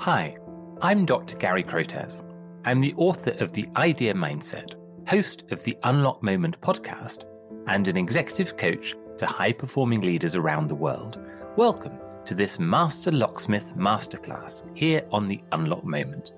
[0.00, 0.34] Hi,
[0.80, 1.36] I'm Dr.
[1.36, 2.24] Gary Crotaz.
[2.64, 4.72] I'm the author of The Idea Mindset,
[5.06, 7.24] host of the Unlock Moment podcast,
[7.66, 11.20] and an executive coach to high performing leaders around the world.
[11.58, 16.32] Welcome to this Master Locksmith Masterclass here on The Unlock Moment.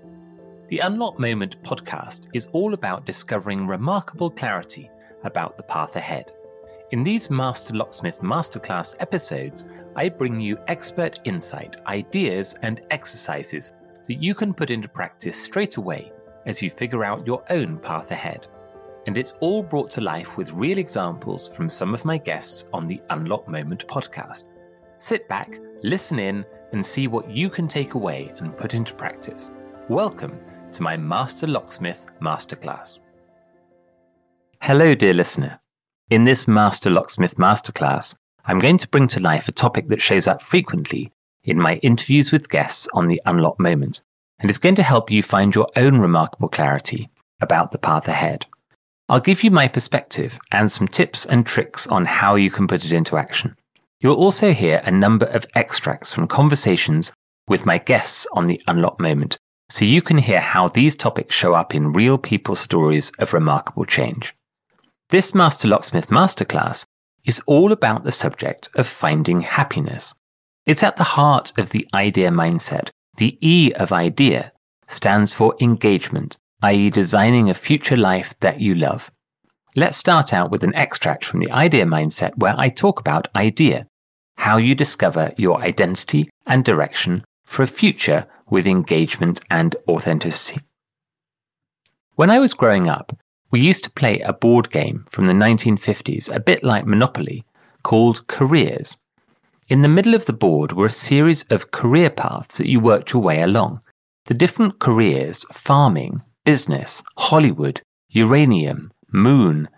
[0.68, 4.90] The Unlock Moment podcast is all about discovering remarkable clarity
[5.22, 6.32] about the path ahead.
[6.90, 13.74] In these Master Locksmith Masterclass episodes, I bring you expert insight, ideas, and exercises
[14.06, 16.10] that you can put into practice straight away
[16.46, 18.46] as you figure out your own path ahead.
[19.06, 22.86] And it's all brought to life with real examples from some of my guests on
[22.86, 24.44] the Unlock Moment podcast.
[24.96, 29.50] Sit back, listen in, and see what you can take away and put into practice.
[29.90, 30.40] Welcome
[30.72, 33.00] to my Master Locksmith Masterclass.
[34.62, 35.60] Hello, dear listener.
[36.08, 40.26] In this Master Locksmith Masterclass, I'm going to bring to life a topic that shows
[40.26, 41.12] up frequently
[41.44, 44.00] in my interviews with guests on the Unlock Moment,
[44.38, 47.08] and is going to help you find your own remarkable clarity
[47.40, 48.46] about the path ahead.
[49.08, 52.84] I'll give you my perspective and some tips and tricks on how you can put
[52.84, 53.56] it into action.
[54.00, 57.12] You'll also hear a number of extracts from conversations
[57.46, 61.54] with my guests on the Unlock Moment, so you can hear how these topics show
[61.54, 64.34] up in real people's stories of remarkable change.
[65.10, 66.84] This Master Locksmith Masterclass
[67.24, 70.14] is all about the subject of finding happiness.
[70.66, 72.90] It's at the heart of the idea mindset.
[73.16, 74.52] The E of idea
[74.88, 79.10] stands for engagement, i.e., designing a future life that you love.
[79.74, 83.86] Let's start out with an extract from the idea mindset where I talk about idea,
[84.36, 90.60] how you discover your identity and direction for a future with engagement and authenticity.
[92.14, 93.16] When I was growing up,
[93.52, 97.44] we used to play a board game from the 1950s, a bit like Monopoly,
[97.82, 98.96] called Careers.
[99.68, 103.12] In the middle of the board were a series of career paths that you worked
[103.12, 103.82] your way along.
[104.24, 109.68] The different careers farming, business, Hollywood, uranium, moon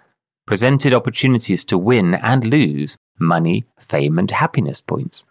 [0.47, 5.25] presented opportunities to win and lose money, fame, and happiness points.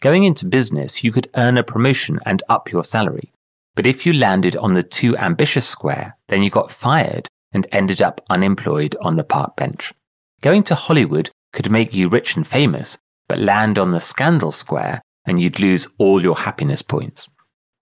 [0.00, 3.32] Going into business, you could earn a promotion and up your salary.
[3.74, 8.00] But if you landed on the too ambitious square, then you got fired and ended
[8.00, 9.92] up unemployed on the park bench.
[10.40, 15.00] Going to Hollywood could make you rich and famous, but land on the scandal square
[15.26, 17.30] and you'd lose all your happiness points.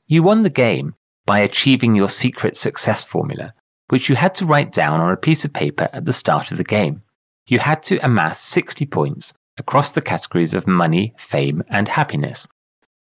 [0.06, 0.95] You won the game
[1.27, 3.53] by achieving your secret success formula,
[3.89, 6.56] which you had to write down on a piece of paper at the start of
[6.56, 7.03] the game.
[7.47, 12.47] You had to amass 60 points across the categories of money, fame, and happiness.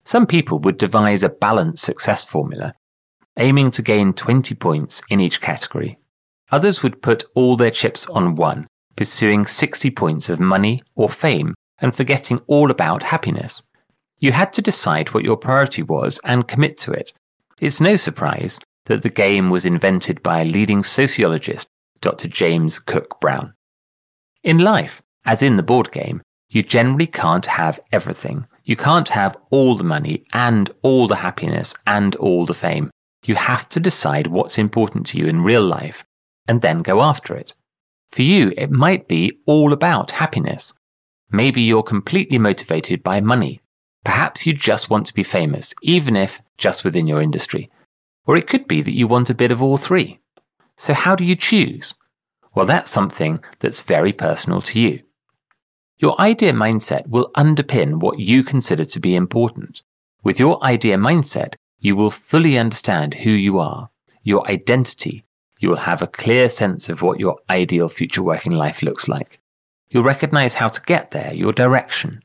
[0.04, 2.74] Some people would devise a balanced success formula,
[3.36, 5.98] aiming to gain 20 points in each category.
[6.50, 8.66] Others would put all their chips on one,
[8.96, 13.62] pursuing 60 points of money or fame and forgetting all about happiness.
[14.18, 17.12] You had to decide what your priority was and commit to it.
[17.60, 21.68] It's no surprise that the game was invented by a leading sociologist,
[22.00, 22.28] Dr.
[22.28, 23.54] James Cook Brown.
[24.42, 28.46] In life, as in the board game, you generally can't have everything.
[28.64, 32.90] You can't have all the money and all the happiness and all the fame.
[33.26, 36.04] You have to decide what's important to you in real life
[36.48, 37.52] and then go after it.
[38.10, 40.72] For you, it might be all about happiness.
[41.30, 43.60] Maybe you're completely motivated by money.
[44.04, 47.68] Perhaps you just want to be famous, even if just within your industry.
[48.26, 50.20] Or it could be that you want a bit of all three.
[50.76, 51.94] So, how do you choose?
[52.54, 55.02] Well, that's something that's very personal to you.
[55.98, 59.82] Your idea mindset will underpin what you consider to be important.
[60.22, 63.90] With your idea mindset, you will fully understand who you are,
[64.22, 65.24] your identity,
[65.58, 69.40] you will have a clear sense of what your ideal future working life looks like.
[69.90, 72.20] You'll recognize how to get there, your direction.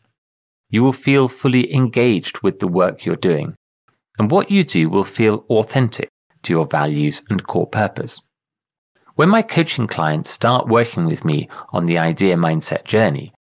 [0.70, 3.56] You will feel fully engaged with the work you're doing.
[4.20, 6.10] And what you do will feel authentic
[6.44, 8.22] to your values and core purpose.
[9.16, 13.34] When my coaching clients start working with me on the idea mindset journey,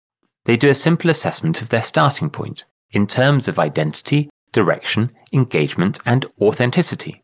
[0.45, 5.99] they do a simple assessment of their starting point in terms of identity, direction, engagement,
[6.05, 7.20] and authenticity.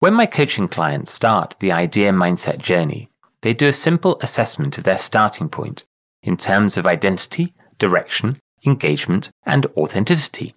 [0.00, 3.08] When my coaching clients start the idea mindset journey,
[3.42, 5.84] they do a simple assessment of their starting point
[6.22, 10.54] in terms of identity, direction, engagement, and authenticity.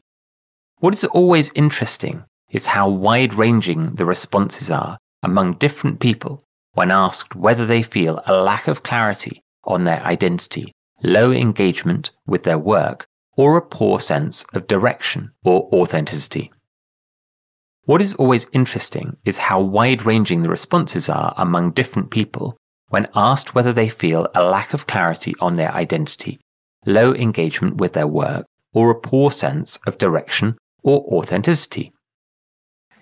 [0.77, 6.43] What is always interesting is how wide ranging the responses are among different people
[6.73, 10.71] when asked whether they feel a lack of clarity on their identity,
[11.01, 16.51] low engagement with their work, or a poor sense of direction or authenticity.
[17.85, 22.57] What is always interesting is how wide ranging the responses are among different people
[22.89, 26.39] when asked whether they feel a lack of clarity on their identity,
[26.85, 31.91] low engagement with their work, or a poor sense of direction or authenticity.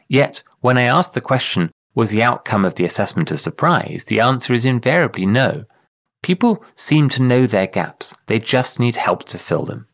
[0.07, 4.05] Yet, when I ask the question, was the outcome of the assessment a surprise?
[4.05, 5.65] The answer is invariably no.
[6.23, 9.87] People seem to know their gaps, they just need help to fill them.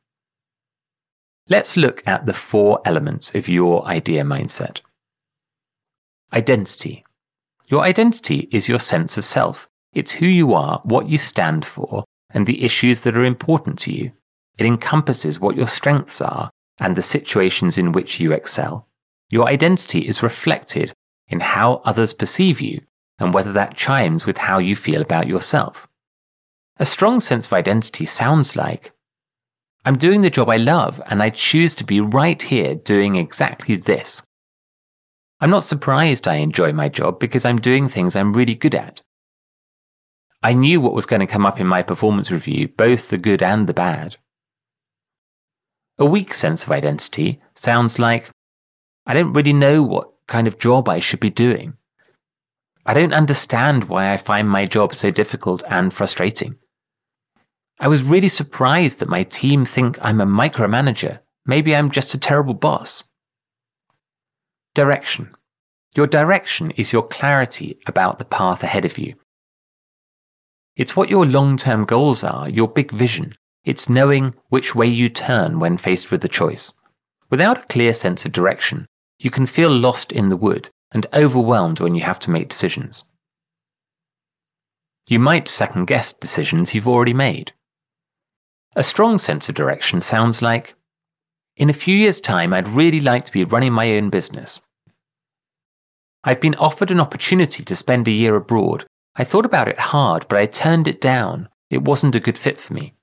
[1.47, 4.81] Let's look at the four elements of your idea mindset.
[6.33, 7.05] Identity.
[7.69, 9.69] Your identity is your sense of self.
[9.93, 13.93] It's who you are, what you stand for, and the issues that are important to
[13.93, 14.11] you.
[14.57, 16.49] It encompasses what your strengths are
[16.79, 18.87] and the situations in which you excel.
[19.29, 20.93] Your identity is reflected
[21.27, 22.81] in how others perceive you
[23.19, 25.87] and whether that chimes with how you feel about yourself.
[26.77, 28.91] A strong sense of identity sounds like
[29.85, 33.75] I'm doing the job I love and I choose to be right here doing exactly
[33.75, 34.23] this.
[35.39, 39.01] I'm not surprised I enjoy my job because I'm doing things I'm really good at.
[40.41, 43.43] I knew what was going to come up in my performance review, both the good
[43.43, 44.17] and the bad.
[45.99, 48.31] A weak sense of identity sounds like
[49.05, 51.77] I don't really know what kind of job I should be doing.
[52.87, 56.57] I don't understand why I find my job so difficult and frustrating.
[57.79, 61.19] I was really surprised that my team think I'm a micromanager.
[61.45, 63.03] Maybe I'm just a terrible boss.
[64.73, 65.35] Direction.
[65.95, 69.15] Your direction is your clarity about the path ahead of you.
[70.75, 73.35] It's what your long term goals are, your big vision.
[73.63, 76.73] It's knowing which way you turn when faced with a choice.
[77.29, 78.85] Without a clear sense of direction,
[79.19, 83.05] you can feel lost in the wood and overwhelmed when you have to make decisions.
[85.07, 87.53] You might second guess decisions you've already made.
[88.77, 90.75] A strong sense of direction sounds like
[91.55, 94.59] In a few years' time, I'd really like to be running my own business.
[96.25, 98.85] I've been offered an opportunity to spend a year abroad.
[99.15, 101.47] I thought about it hard, but I turned it down.
[101.69, 102.93] It wasn't a good fit for me.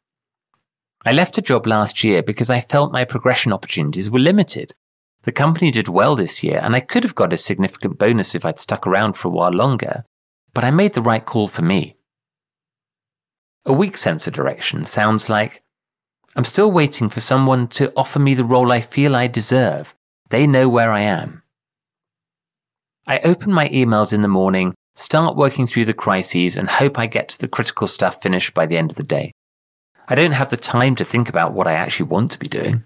[1.07, 4.75] I left a job last year because I felt my progression opportunities were limited.
[5.23, 8.45] The company did well this year, and I could have got a significant bonus if
[8.45, 10.05] I'd stuck around for a while longer,
[10.53, 11.97] but I made the right call for me.
[13.65, 15.62] A weak sense of direction sounds like
[16.35, 19.95] I'm still waiting for someone to offer me the role I feel I deserve.
[20.31, 21.43] They know where I am.
[23.07, 27.07] I open my emails in the morning, start working through the crises, and hope I
[27.07, 29.33] get the critical stuff finished by the end of the day.
[30.09, 32.85] I don't have the time to think about what I actually want to be doing.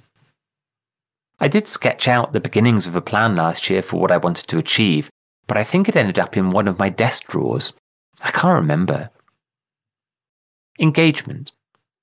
[1.39, 4.49] I did sketch out the beginnings of a plan last year for what I wanted
[4.49, 5.11] to achieve,
[5.47, 7.73] but I think it ended up in one of my desk drawers.
[8.23, 9.11] I can't remember.
[10.81, 11.53] Engagement.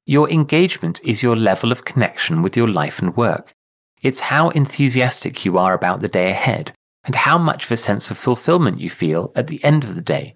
[0.05, 3.53] Your engagement is your level of connection with your life and work.
[4.01, 6.73] It's how enthusiastic you are about the day ahead
[7.05, 10.01] and how much of a sense of fulfillment you feel at the end of the
[10.01, 10.35] day.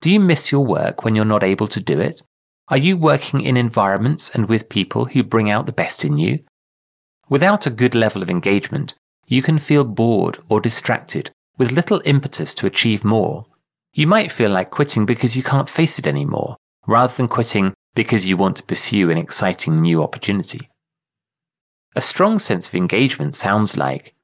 [0.00, 2.22] Do you miss your work when you're not able to do it?
[2.68, 6.44] Are you working in environments and with people who bring out the best in you?
[7.28, 8.94] Without a good level of engagement,
[9.26, 13.46] you can feel bored or distracted with little impetus to achieve more.
[13.92, 16.56] You might feel like quitting because you can't face it anymore,
[16.86, 20.68] rather than quitting because you want to pursue an exciting new opportunity.
[21.96, 24.14] A strong sense of engagement sounds like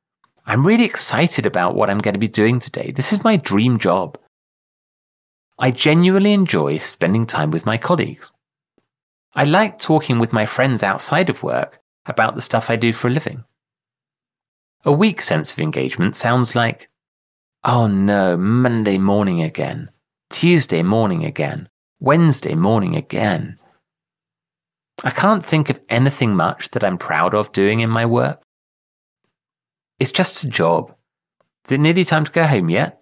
[0.47, 2.91] I'm really excited about what I'm going to be doing today.
[2.91, 4.19] This is my dream job.
[5.59, 8.33] I genuinely enjoy spending time with my colleagues.
[9.35, 13.07] I like talking with my friends outside of work about the stuff I do for
[13.07, 13.45] a living.
[14.85, 16.89] A weak sense of engagement sounds like,
[17.63, 19.91] oh no, Monday morning again,
[20.31, 21.69] Tuesday morning again,
[22.01, 23.60] Wednesday morning again.
[25.03, 28.43] I can't think of anything much that I'm proud of doing in my work.
[29.99, 30.95] It's just a job.
[31.65, 33.01] Is it nearly time to go home yet?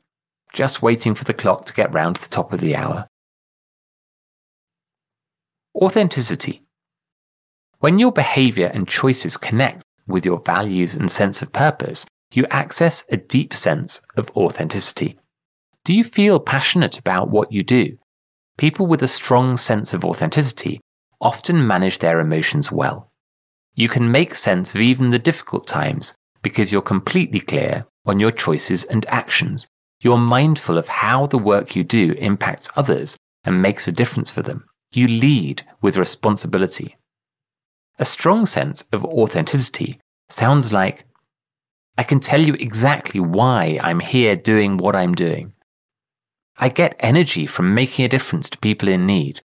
[0.53, 3.09] Just waiting for the clock to get round to the top of the hour.
[5.75, 6.63] Authenticity.
[7.81, 13.05] When your behavior and choices connect with your values and sense of purpose, you access
[13.11, 15.19] a deep sense of authenticity.
[15.85, 17.99] Do you feel passionate about what you do?
[18.57, 20.81] People with a strong sense of authenticity
[21.21, 23.11] often manage their emotions well.
[23.75, 28.31] You can make sense of even the difficult times because you're completely clear on your
[28.31, 29.67] choices and actions.
[30.01, 34.43] You're mindful of how the work you do impacts others and makes a difference for
[34.43, 34.65] them.
[34.93, 36.97] You lead with responsibility.
[37.99, 41.05] A strong sense of authenticity sounds like
[41.97, 45.53] I can tell you exactly why I'm here doing what I'm doing.
[46.57, 49.43] I get energy from making a difference to people in need.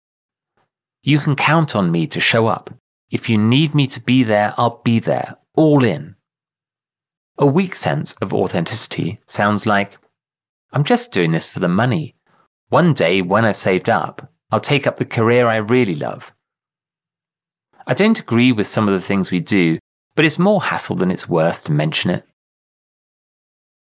[1.03, 2.69] You can count on me to show up.
[3.09, 6.15] If you need me to be there, I'll be there, all in.
[7.37, 9.97] A weak sense of authenticity sounds like
[10.71, 12.15] I'm just doing this for the money.
[12.69, 16.33] One day, when I've saved up, I'll take up the career I really love.
[17.87, 19.79] I don't agree with some of the things we do,
[20.15, 22.25] but it's more hassle than it's worth to mention it.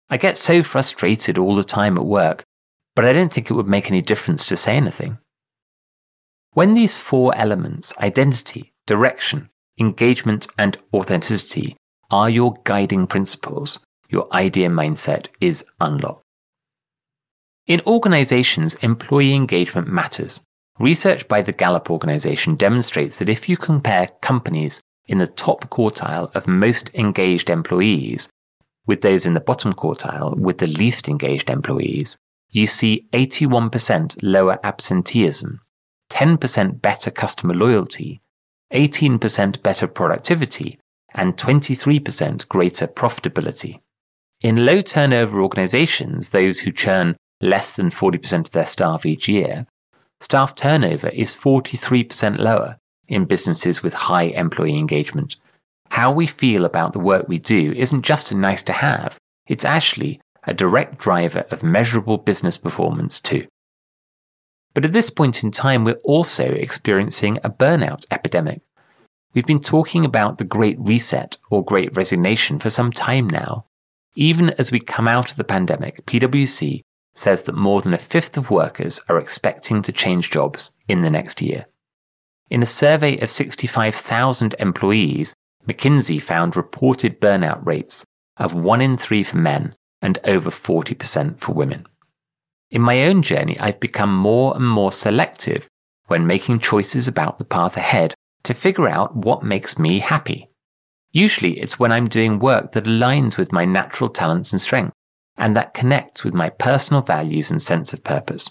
[0.09, 2.45] I get so frustrated all the time at work,
[2.95, 5.19] but I don't think it would make any difference to say anything.
[6.53, 11.77] When these four elements identity, direction, engagement, and authenticity
[12.11, 13.79] are your guiding principles,
[14.09, 16.23] your idea mindset is unlocked.
[17.69, 20.41] In organizations, employee engagement matters.
[20.81, 26.35] Research by the Gallup organization demonstrates that if you compare companies in the top quartile
[26.35, 28.29] of most engaged employees
[28.87, 32.17] with those in the bottom quartile with the least engaged employees,
[32.49, 35.61] you see 81% lower absenteeism,
[36.11, 38.21] 10% better customer loyalty,
[38.73, 40.79] 18% better productivity,
[41.15, 43.81] and 23% greater profitability.
[44.41, 49.67] In low turnover organizations, those who churn less than 40% of their staff each year,
[50.21, 52.77] staff turnover is 43% lower
[53.09, 55.37] in businesses with high employee engagement.
[55.91, 59.65] How we feel about the work we do isn't just a nice to have, it's
[59.65, 63.47] actually a direct driver of measurable business performance too.
[64.75, 68.63] But at this point in time, we're also experiencing a burnout epidemic.
[69.35, 73.67] We've been talking about the Great Reset or Great Resignation for some time now.
[74.15, 76.83] Even as we come out of the pandemic, PwC
[77.15, 81.11] says that more than a fifth of workers are expecting to change jobs in the
[81.11, 81.67] next year.
[82.49, 85.35] In a survey of 65,000 employees,
[85.69, 88.05] McKinsey found reported burnout rates
[88.37, 91.87] of 1 in 3 for men and over 40% for women.
[92.71, 95.69] In my own journey, I've become more and more selective
[96.07, 100.51] when making choices about the path ahead to figure out what makes me happy.
[101.11, 104.95] Usually, it's when I'm doing work that aligns with my natural talents and strengths
[105.37, 108.49] and that connects with my personal values and sense of purpose.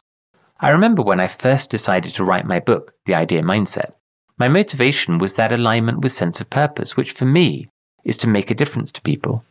[0.59, 3.93] I remember when I first decided to write my book, The Idea Mindset.
[4.37, 7.69] My motivation was that alignment with sense of purpose, which for me
[8.03, 9.45] is to make a difference to people.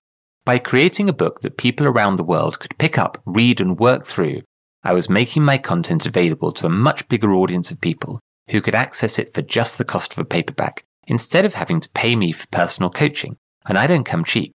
[0.44, 4.04] By creating a book that people around the world could pick up, read, and work
[4.04, 4.42] through,
[4.84, 8.20] I was making my content available to a much bigger audience of people
[8.50, 11.90] who could access it for just the cost of a paperback instead of having to
[11.90, 13.36] pay me for personal coaching.
[13.66, 14.52] And I don't come cheap.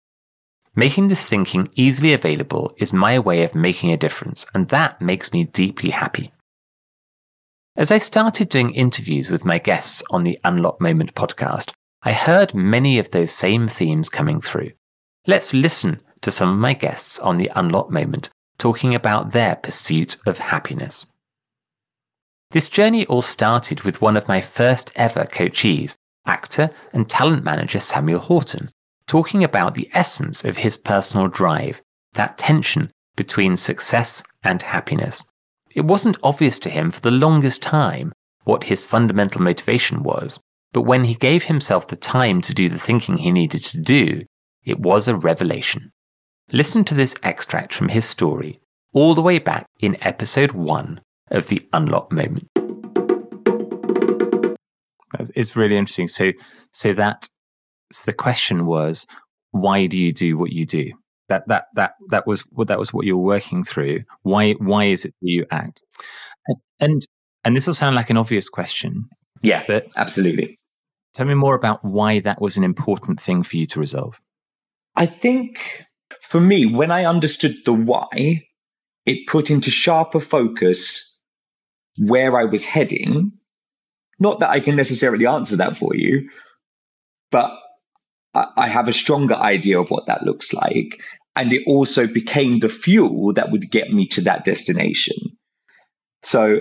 [0.75, 5.32] Making this thinking easily available is my way of making a difference, and that makes
[5.32, 6.32] me deeply happy.
[7.76, 11.72] As I started doing interviews with my guests on the Unlock Moment podcast,
[12.02, 14.72] I heard many of those same themes coming through.
[15.26, 20.16] Let's listen to some of my guests on the Unlock Moment talking about their pursuit
[20.26, 21.06] of happiness.
[22.50, 25.96] This journey all started with one of my first ever coachees,
[26.26, 28.70] actor and talent manager Samuel Horton,
[29.06, 31.82] talking about the essence of his personal drive,
[32.14, 35.24] that tension between success and happiness.
[35.74, 38.12] It wasn't obvious to him for the longest time
[38.44, 40.40] what his fundamental motivation was,
[40.72, 44.24] but when he gave himself the time to do the thinking he needed to do,
[44.64, 45.92] it was a revelation.
[46.50, 48.58] Listen to this extract from his story,
[48.94, 50.98] all the way back in episode 1
[51.30, 52.48] of The Unlock Moment.
[55.34, 56.08] It's really interesting.
[56.08, 56.32] So,
[56.72, 57.28] so that
[57.92, 59.06] so the question was,
[59.50, 60.92] why do you do what you do?
[61.28, 64.04] That that that that was what that was what you're working through.
[64.22, 65.82] Why why is it that you act?
[66.46, 67.06] And and,
[67.44, 69.04] and this will sound like an obvious question.
[69.42, 70.58] Yeah, but absolutely.
[71.12, 74.18] Tell me more about why that was an important thing for you to resolve.
[74.96, 75.84] I think
[76.22, 78.46] for me, when I understood the why,
[79.06, 81.18] it put into sharper focus
[81.98, 83.32] where I was heading.
[84.20, 86.30] Not that I can necessarily answer that for you,
[87.30, 87.52] but
[88.34, 91.00] I have a stronger idea of what that looks like.
[91.34, 95.38] And it also became the fuel that would get me to that destination.
[96.22, 96.60] So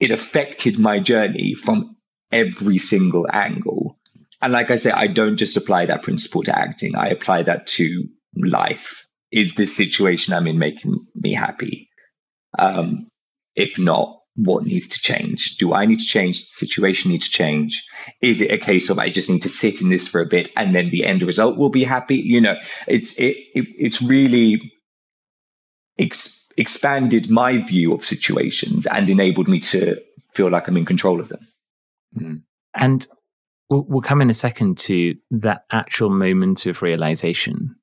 [0.00, 1.96] it affected my journey from
[2.30, 3.98] every single angle.
[4.40, 7.66] And like I say, I don't just apply that principle to acting, I apply that
[7.78, 9.06] to life.
[9.30, 11.88] Is this situation I'm in making me happy?
[12.58, 13.08] Um,
[13.54, 15.58] if not, what needs to change?
[15.58, 16.40] Do I need to change?
[16.40, 17.86] The situation need to change?
[18.20, 20.48] Is it a case of I just need to sit in this for a bit
[20.56, 22.16] and then the end result will be happy?
[22.16, 22.56] You know,
[22.88, 24.72] it's it, it it's really
[25.98, 31.20] ex- expanded my view of situations and enabled me to feel like I'm in control
[31.20, 31.48] of them.
[32.18, 32.42] Mm.
[32.74, 33.06] And
[33.70, 37.76] we'll, we'll come in a second to that actual moment of realization.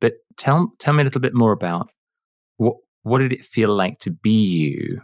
[0.00, 1.88] But tell tell me a little bit more about
[2.56, 5.00] what what did it feel like to be you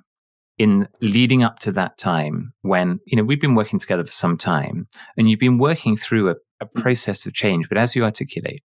[0.58, 4.36] in leading up to that time when you know we've been working together for some
[4.36, 6.82] time and you've been working through a, a mm.
[6.82, 7.68] process of change.
[7.68, 8.62] But as you articulate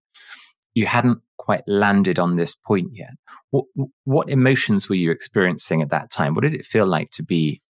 [0.75, 3.13] you hadn't quite landed on this point yet.
[3.49, 3.65] What
[4.03, 6.35] what emotions were you experiencing at that time?
[6.35, 7.61] What did it feel like to be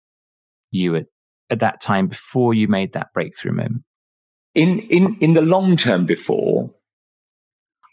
[0.72, 1.06] you at,
[1.50, 3.84] at that time before you made that breakthrough moment?
[4.56, 6.74] In in in the long term before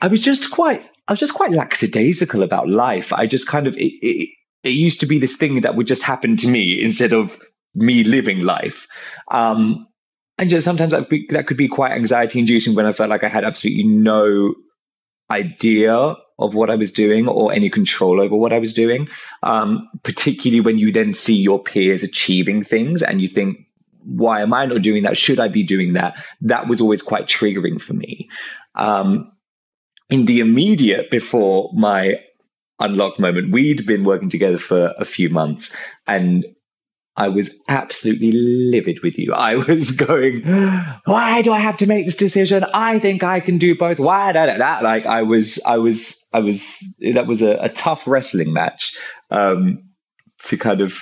[0.03, 3.13] i was just quite I was just quite lackadaisical about life.
[3.13, 4.29] I just kind of it, it,
[4.63, 7.41] it used to be this thing that would just happen to me instead of
[7.75, 8.87] me living life.
[9.29, 9.89] Um,
[10.39, 13.25] and just sometimes that, be, that could be quite anxiety inducing when I felt like
[13.25, 14.55] I had absolutely no
[15.31, 19.09] idea of what I was doing or any control over what I was doing.
[19.43, 23.67] Um, particularly when you then see your peers achieving things and you think,
[24.05, 25.17] why am I not doing that?
[25.17, 26.25] Should I be doing that?
[26.43, 28.29] That was always quite triggering for me.
[28.75, 29.31] Um,
[30.13, 32.17] in the immediate before my
[32.79, 35.75] unlocked moment, we'd been working together for a few months
[36.07, 36.45] and
[37.17, 39.33] I was absolutely livid with you.
[39.33, 40.43] I was going,
[41.07, 42.63] why do I have to make this decision?
[42.75, 43.99] I think I can do both.
[43.99, 44.81] Why da, da, da.
[44.81, 46.79] Like I was, I was, I was,
[47.15, 48.99] that was a, a tough wrestling match
[49.31, 49.91] um,
[50.45, 50.99] to kind of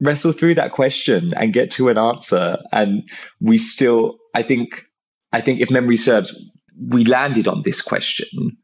[0.00, 2.56] wrestle through that question and get to an answer.
[2.72, 3.06] And
[3.38, 4.86] we still, I think,
[5.30, 8.56] I think if memory serves, we landed on this question.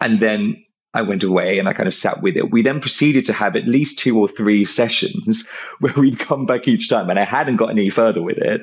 [0.00, 2.50] And then I went away and I kind of sat with it.
[2.50, 5.50] We then proceeded to have at least two or three sessions
[5.80, 8.62] where we'd come back each time and I hadn't got any further with it.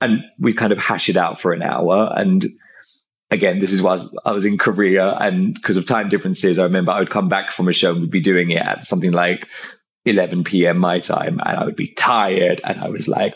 [0.00, 2.12] And we'd kind of hash it out for an hour.
[2.16, 2.44] And
[3.30, 6.92] again, this is why I was in Korea and because of time differences, I remember
[6.92, 9.46] I would come back from a show and we'd be doing it at something like
[10.06, 10.78] 11 p.m.
[10.78, 13.34] my time and I would be tired and I was like,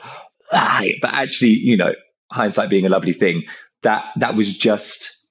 [0.52, 0.82] ah.
[1.00, 1.94] but actually, you know,
[2.30, 3.44] hindsight being a lovely thing,
[3.84, 5.26] that, that was just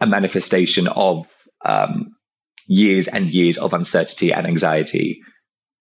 [0.00, 1.26] a manifestation of
[1.64, 2.16] um,
[2.66, 5.22] years and years of uncertainty and anxiety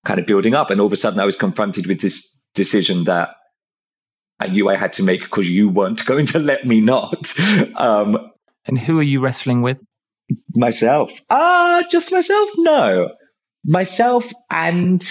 [0.06, 0.70] kind of building up.
[0.70, 3.36] And all of a sudden, I was confronted with this decision that
[4.40, 7.34] I knew I had to make because you weren't going to let me not.
[7.76, 8.32] Um,
[8.66, 9.82] and who are you wrestling with?
[10.56, 11.12] Myself.
[11.30, 12.50] Ah, uh, just myself?
[12.58, 13.10] No.
[13.66, 15.02] Myself and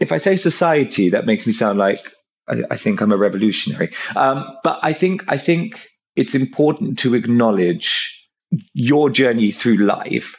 [0.00, 2.00] if I say society, that makes me sound like
[2.48, 3.92] I, I think I'm a revolutionary.
[4.16, 5.86] Um, but I think I think
[6.20, 8.28] it's important to acknowledge
[8.74, 10.38] your journey through life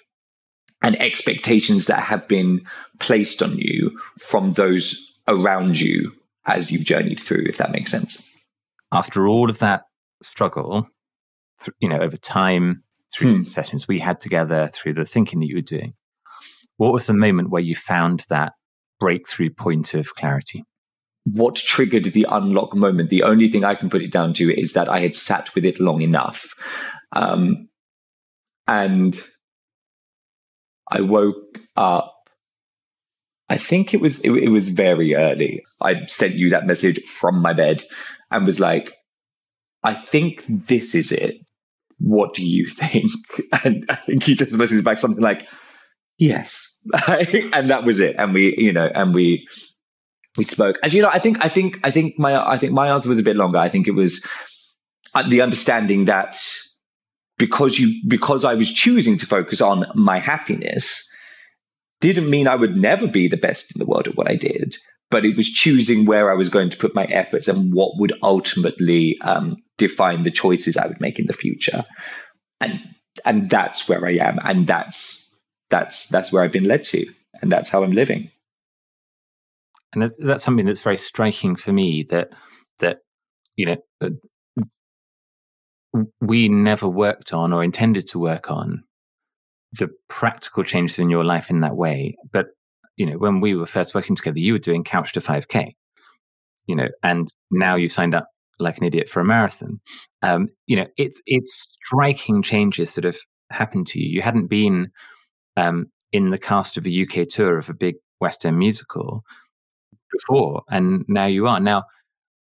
[0.84, 2.67] and expectations that have been
[3.00, 6.12] placed on you from those around you
[6.46, 8.32] as you've journeyed through, if that makes sense.
[8.91, 9.86] After all of that
[10.22, 10.88] struggle,
[11.80, 13.48] you know, over time, through hmm.
[13.48, 15.96] sessions we had together, through the thinking that you were doing,
[16.78, 18.54] what was the moment where you found that
[19.00, 20.63] breakthrough point of clarity?
[21.24, 23.10] What triggered the unlock moment?
[23.10, 25.66] The only thing I can put it down to is that I had sat with
[25.66, 26.56] it long enough.
[27.12, 27.70] Um,
[28.68, 29.22] and
[30.90, 32.16] I woke up.
[33.50, 35.64] I think it was it, it, was very early.
[35.82, 37.84] I sent you that message from my bed
[38.30, 38.94] and was like,
[39.84, 41.38] "I think this is it.
[41.98, 43.12] What do you think?"
[43.64, 45.48] And I think he just messaged back something like,
[46.18, 48.16] "Yes," and that was it.
[48.18, 49.48] And we, you know, and we
[50.38, 50.78] we spoke.
[50.84, 53.20] And you know, I think I think I think my I think my answer was
[53.20, 53.58] a bit longer.
[53.58, 54.26] I think it was
[55.13, 56.38] uh, the understanding that
[57.38, 61.12] because you because I was choosing to focus on my happiness
[62.00, 64.76] didn't mean I would never be the best in the world at what I did,
[65.12, 68.13] but it was choosing where I was going to put my efforts and what would
[68.24, 71.86] ultimately um, define the choices I would make in the future,
[72.60, 72.80] and
[73.26, 75.36] and that's where I am, and that's
[75.70, 77.06] that's that's where I've been led to,
[77.41, 78.30] and that's how I'm living.
[79.93, 82.30] And that's something that's very striking for me that
[82.80, 82.99] that
[83.56, 84.12] you know
[86.21, 88.84] we never worked on or intended to work on
[89.73, 92.15] the practical changes in your life in that way.
[92.32, 92.47] But,
[92.97, 95.75] you know, when we were first working together, you were doing couch to 5K,
[96.67, 98.27] you know, and now you signed up
[98.60, 99.80] like an idiot for a marathon.
[100.21, 103.17] Um, you know, it's, it's striking changes that have
[103.49, 104.08] happened to you.
[104.10, 104.91] You hadn't been
[105.58, 109.23] um, in the cast of a UK tour of a big West End musical
[110.12, 111.60] before, and now you are.
[111.60, 111.84] Now,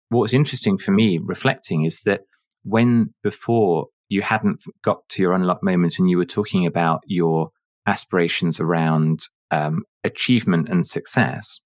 [0.09, 2.21] what's interesting for me reflecting is that
[2.63, 7.49] when before you hadn't got to your unlock moment and you were talking about your
[7.87, 9.21] aspirations around
[9.51, 11.59] um, achievement and success,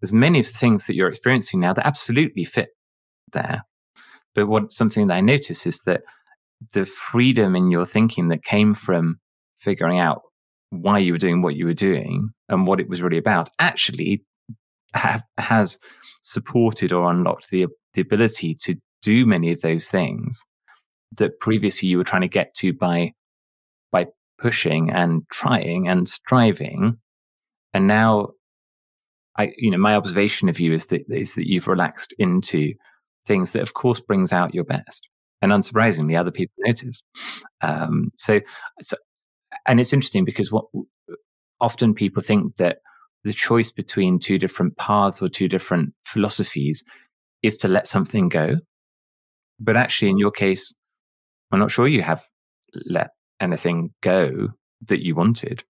[0.00, 2.70] there's many of the things that you're experiencing now that absolutely fit
[3.32, 3.62] there.
[4.34, 6.02] But what something that I notice is that
[6.72, 9.20] the freedom in your thinking that came from
[9.56, 10.22] figuring out
[10.70, 14.24] why you were doing what you were doing and what it was really about actually
[14.94, 15.78] have, has
[16.22, 20.44] supported or unlocked the the ability to do many of those things
[21.16, 23.12] that previously you were trying to get to by
[23.92, 24.06] by
[24.38, 26.98] pushing and trying and striving.
[27.72, 28.30] And now
[29.36, 32.72] i you know my observation of you is that is that you've relaxed into
[33.26, 35.08] things that of course brings out your best
[35.42, 37.02] and unsurprisingly other people notice.
[37.60, 38.40] Um, so
[38.80, 38.96] so
[39.66, 40.66] and it's interesting because what
[41.60, 42.78] often people think that
[43.24, 46.84] the choice between two different paths or two different philosophies
[47.42, 48.56] is to let something go
[49.58, 50.74] but actually, in your case,
[51.50, 52.24] I'm not sure you have
[52.86, 53.10] let
[53.40, 54.48] anything go
[54.88, 55.64] that you wanted.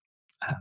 [0.47, 0.57] Um,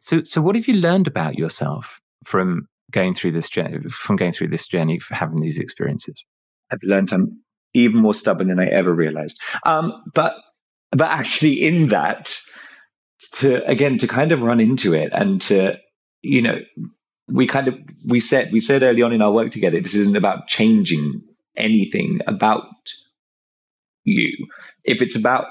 [0.00, 4.32] so, so what have you learned about yourself from going through this journey, from going
[4.32, 6.24] through this journey, for having these experiences?
[6.70, 7.42] I've learned I'm
[7.74, 9.40] even more stubborn than I ever realized.
[9.64, 10.36] Um, but,
[10.92, 12.36] but actually, in that,
[13.32, 15.78] to again to kind of run into it and to,
[16.22, 16.60] you know,
[17.28, 20.16] we kind of we said we said early on in our work together, this isn't
[20.16, 21.22] about changing
[21.56, 22.64] anything about
[24.04, 24.48] you.
[24.84, 25.48] If it's about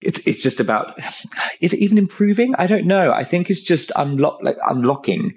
[0.00, 0.98] it's it's just about
[1.60, 2.54] is it even improving?
[2.56, 3.12] I don't know.
[3.12, 5.34] I think it's just unlock like unlocking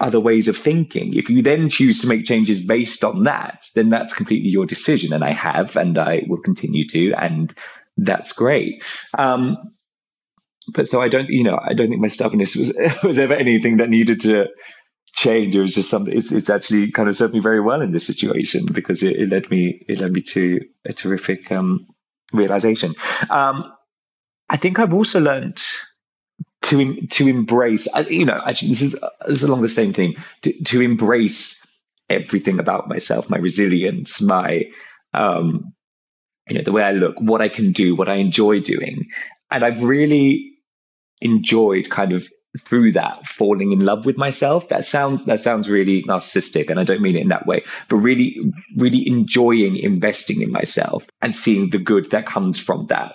[0.00, 1.14] other ways of thinking.
[1.14, 5.12] If you then choose to make changes based on that, then that's completely your decision.
[5.12, 7.54] And I have, and I will continue to, and
[7.96, 8.82] that's great.
[9.16, 9.73] Um,
[10.68, 13.78] but so I don't, you know, I don't think my stubbornness was was ever anything
[13.78, 14.48] that needed to
[15.14, 15.54] change.
[15.54, 16.16] It was just something.
[16.16, 19.28] It's, it's actually kind of served me very well in this situation because it, it
[19.28, 21.86] led me it led me to a terrific um,
[22.32, 22.94] realization.
[23.30, 23.72] Um,
[24.48, 25.62] I think I've also learned
[26.62, 27.88] to to embrace.
[28.08, 30.16] You know, actually, this is this is along the same thing.
[30.42, 31.66] To, to embrace
[32.10, 34.64] everything about myself, my resilience, my
[35.12, 35.72] um,
[36.48, 39.08] you know, the way I look, what I can do, what I enjoy doing,
[39.50, 40.53] and I've really
[41.20, 44.68] enjoyed kind of through that falling in love with myself.
[44.68, 47.96] That sounds that sounds really narcissistic and i don't mean it in that way but
[47.96, 48.36] really
[48.76, 53.14] really enjoying investing in myself and seeing the good that comes from that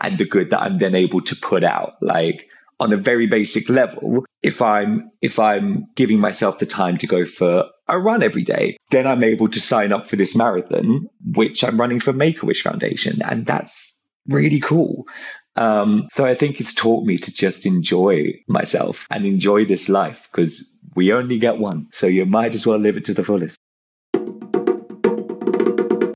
[0.00, 2.46] and the good that i'm then able to put out like
[2.78, 4.24] on a very basic level.
[4.42, 8.78] If i'm if i'm giving myself the time to go for a run every day
[8.90, 13.20] then i'm able to sign up for this marathon which i'm running for make-a-wish foundation
[13.22, 15.06] and that's really cool
[15.60, 20.28] um, so I think it's taught me to just enjoy myself and enjoy this life
[20.32, 21.88] because we only get one.
[21.92, 23.58] So you might as well live it to the fullest.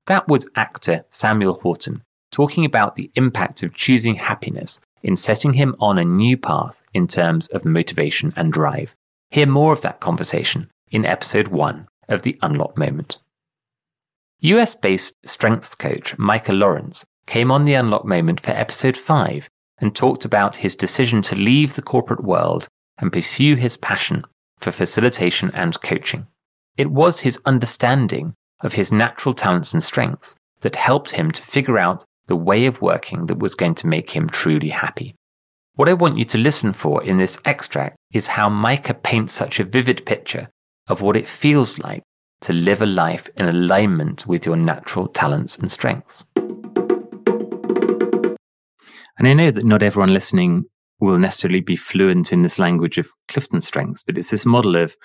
[0.06, 2.02] That was actor Samuel Horton
[2.32, 7.06] talking about the impact of choosing happiness in setting him on a new path in
[7.06, 8.94] terms of motivation and drive.
[9.30, 13.18] Hear more of that conversation in episode one of The Unlock Moment.
[14.40, 19.94] US based strengths coach Micah Lawrence came on the Unlock Moment for episode 5 and
[19.94, 24.24] talked about his decision to leave the corporate world and pursue his passion
[24.58, 26.26] for facilitation and coaching.
[26.76, 31.78] It was his understanding of his natural talents and strengths that helped him to figure
[31.78, 35.14] out the way of working that was going to make him truly happy.
[35.74, 39.60] What I want you to listen for in this extract is how Micah paints such
[39.60, 40.48] a vivid picture
[40.86, 42.02] of what it feels like
[42.42, 46.24] to live a life in alignment with your natural talents and strengths.
[49.18, 50.64] And I know that not everyone listening
[51.00, 54.96] will necessarily be fluent in this language of Clifton strengths, but it's this model of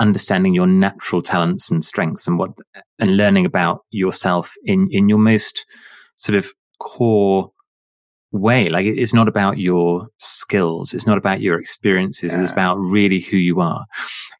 [0.00, 2.50] understanding your natural talents and strengths and what
[2.98, 5.64] and learning about yourself in in your most
[6.16, 7.50] sort of core
[8.32, 8.68] way.
[8.68, 10.92] Like it's not about your skills.
[10.92, 12.32] It's not about your experiences.
[12.32, 12.42] Yeah.
[12.42, 13.84] it's about really who you are.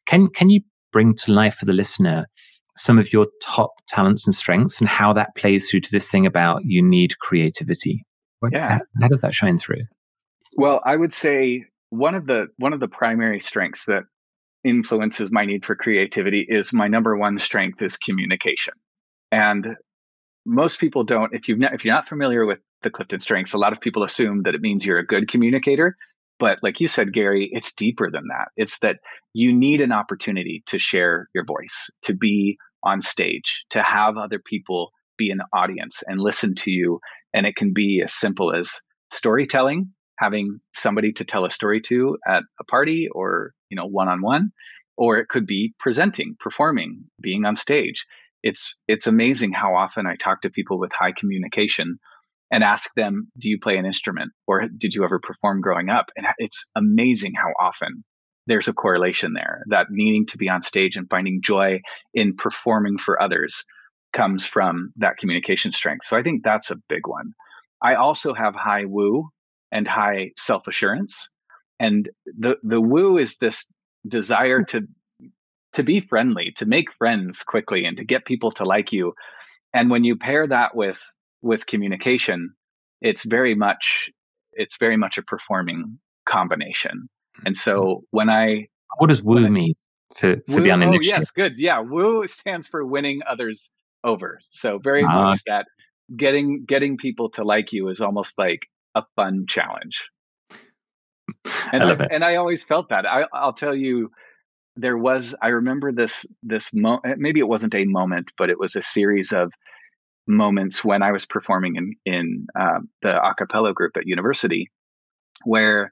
[0.05, 0.61] Can can you
[0.91, 2.25] bring to life for the listener
[2.77, 6.25] some of your top talents and strengths and how that plays through to this thing
[6.25, 8.05] about you need creativity
[8.45, 8.69] what, yeah.
[8.69, 9.83] How, how does that shine through?
[10.57, 14.03] Well, I would say one of the one of the primary strengths that
[14.63, 18.73] influences my need for creativity is my number one strength is communication.
[19.31, 19.75] And
[20.45, 23.73] most people don't if you if you're not familiar with the Clifton strengths, a lot
[23.73, 25.95] of people assume that it means you're a good communicator,
[26.39, 28.49] but like you said Gary, it's deeper than that.
[28.57, 28.97] It's that
[29.33, 34.39] you need an opportunity to share your voice, to be on stage, to have other
[34.39, 36.99] people be an audience and listen to you
[37.33, 38.71] and it can be as simple as
[39.11, 44.07] storytelling, having somebody to tell a story to at a party or, you know, one
[44.07, 44.51] on one,
[44.97, 48.05] or it could be presenting, performing, being on stage.
[48.41, 51.97] It's it's amazing how often I talk to people with high communication
[52.51, 56.11] and ask them, "Do you play an instrument or did you ever perform growing up?"
[56.15, 58.03] And it's amazing how often
[58.47, 61.81] there's a correlation there that needing to be on stage and finding joy
[62.13, 63.65] in performing for others
[64.15, 66.05] comes from that communication strength.
[66.05, 67.33] So I think that's a big one.
[67.83, 69.29] I also have high woo
[69.71, 71.29] and high self assurance.
[71.79, 73.71] And the, the woo is this
[74.07, 74.87] desire to
[75.73, 79.13] to be friendly, to make friends quickly and to get people to like you.
[79.73, 81.03] And when you pair that with
[81.41, 82.55] with communication,
[83.01, 84.09] it's very much
[84.53, 87.09] it's very much a performing combination.
[87.45, 88.03] And so mm-hmm.
[88.11, 89.73] when I what does woo mean
[90.15, 91.13] for, for woo, the uninitiated?
[91.13, 91.59] Oh yes, good.
[91.59, 93.73] Yeah, woo stands for winning others
[94.05, 94.39] over.
[94.41, 95.65] So very uh, much that
[96.15, 98.61] getting getting people to like you is almost like
[98.93, 100.07] a fun challenge.
[101.73, 103.05] And I, I and I always felt that.
[103.05, 104.11] I, I'll tell you,
[104.75, 105.35] there was.
[105.41, 109.33] I remember this this mo- maybe it wasn't a moment, but it was a series
[109.33, 109.51] of
[110.27, 114.69] moments when I was performing in in uh, the acapella group at university,
[115.43, 115.91] where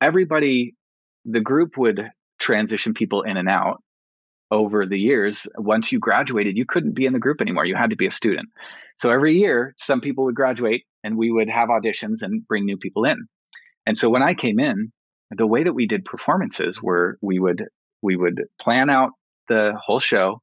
[0.00, 0.74] everybody,
[1.24, 3.82] the group would transition people in and out
[4.52, 5.48] over the years.
[5.56, 7.64] Once you graduated, you couldn't be in the group anymore.
[7.64, 8.50] You had to be a student.
[8.98, 12.76] So every year, some people would graduate, and we would have auditions and bring new
[12.76, 13.26] people in.
[13.86, 14.92] And so when I came in,
[15.30, 17.64] the way that we did performances were we would
[18.02, 19.12] we would plan out
[19.48, 20.40] the whole show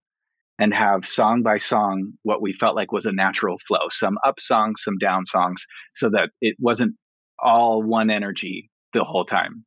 [0.58, 4.40] and have song by song what we felt like was a natural flow some up
[4.40, 6.96] songs some down songs so that it wasn't
[7.38, 9.64] all one energy the whole time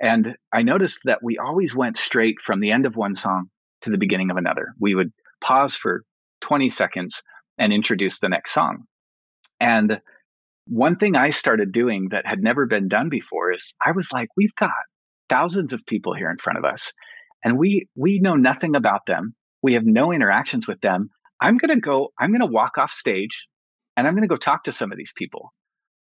[0.00, 3.48] and i noticed that we always went straight from the end of one song
[3.82, 4.74] to the beginning of another.
[4.78, 5.12] We would
[5.42, 6.04] pause for
[6.42, 7.22] 20 seconds
[7.58, 8.84] and introduce the next song.
[9.58, 10.00] And
[10.66, 14.28] one thing i started doing that had never been done before is i was like
[14.36, 14.70] we've got
[15.28, 16.92] thousands of people here in front of us
[17.44, 19.34] and we we know nothing about them.
[19.62, 21.10] We have no interactions with them.
[21.40, 23.46] I'm going to go i'm going to walk off stage
[23.96, 25.52] and i'm going to go talk to some of these people.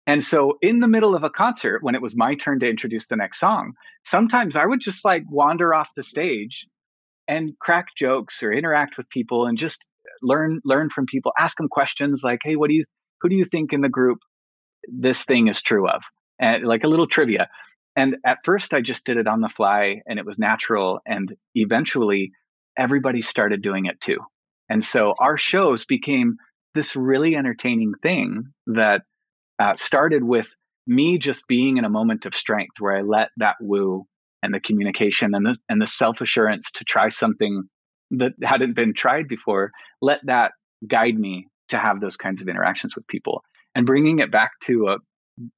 [0.07, 3.07] And so in the middle of a concert when it was my turn to introduce
[3.07, 6.67] the next song sometimes i would just like wander off the stage
[7.29, 9.85] and crack jokes or interact with people and just
[10.21, 12.83] learn learn from people ask them questions like hey what do you
[13.21, 14.17] who do you think in the group
[14.91, 16.01] this thing is true of
[16.41, 17.47] and like a little trivia
[17.99, 21.01] and at first, I just did it on the fly and it was natural.
[21.05, 22.31] And eventually,
[22.77, 24.19] everybody started doing it too.
[24.69, 26.37] And so our shows became
[26.75, 29.01] this really entertaining thing that
[29.59, 30.55] uh, started with
[30.87, 34.05] me just being in a moment of strength where I let that woo
[34.41, 37.63] and the communication and the, and the self assurance to try something
[38.11, 39.71] that hadn't been tried before,
[40.01, 40.51] let that
[40.87, 43.43] guide me to have those kinds of interactions with people.
[43.75, 44.97] And bringing it back to a, uh,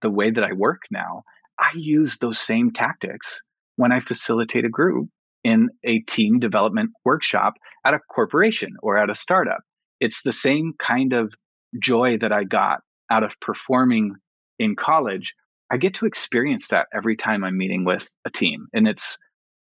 [0.04, 1.24] the way that I work now
[1.62, 3.40] I use those same tactics
[3.76, 5.10] when I facilitate a group
[5.44, 7.54] in a team development workshop
[7.86, 9.62] at a corporation or at a startup.
[10.00, 11.34] It's the same kind of
[11.80, 12.80] joy that I got
[13.12, 14.16] out of performing
[14.58, 15.36] in college.
[15.72, 18.68] I get to experience that every time I'm meeting with a team.
[18.74, 19.18] And it's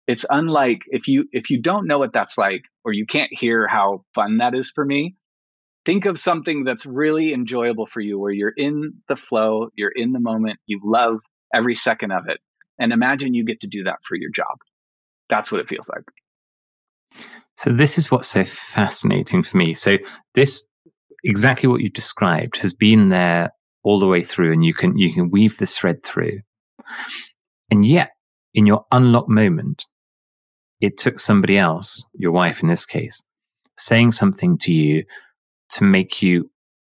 [0.06, 3.66] it's unlike if you if you don't know what that's like or you can't hear
[3.66, 5.16] how fun that is for me,
[5.84, 10.12] think of something that's really enjoyable for you where you're in the flow, you're in
[10.12, 11.18] the moment, you love
[11.52, 12.38] every second of it.
[12.78, 14.56] And imagine you get to do that for your job.
[15.28, 16.04] That's what it feels like.
[17.56, 19.74] So, this is what's so fascinating for me.
[19.74, 19.98] So,
[20.34, 20.64] this
[21.24, 23.50] exactly what you described has been there
[23.82, 26.40] all the way through, and you can you can weave this thread through.
[27.70, 28.12] And yet,
[28.54, 29.86] in your unlock moment,
[30.80, 33.22] it took somebody else, your wife in this case,
[33.76, 35.04] saying something to you
[35.70, 36.50] to make you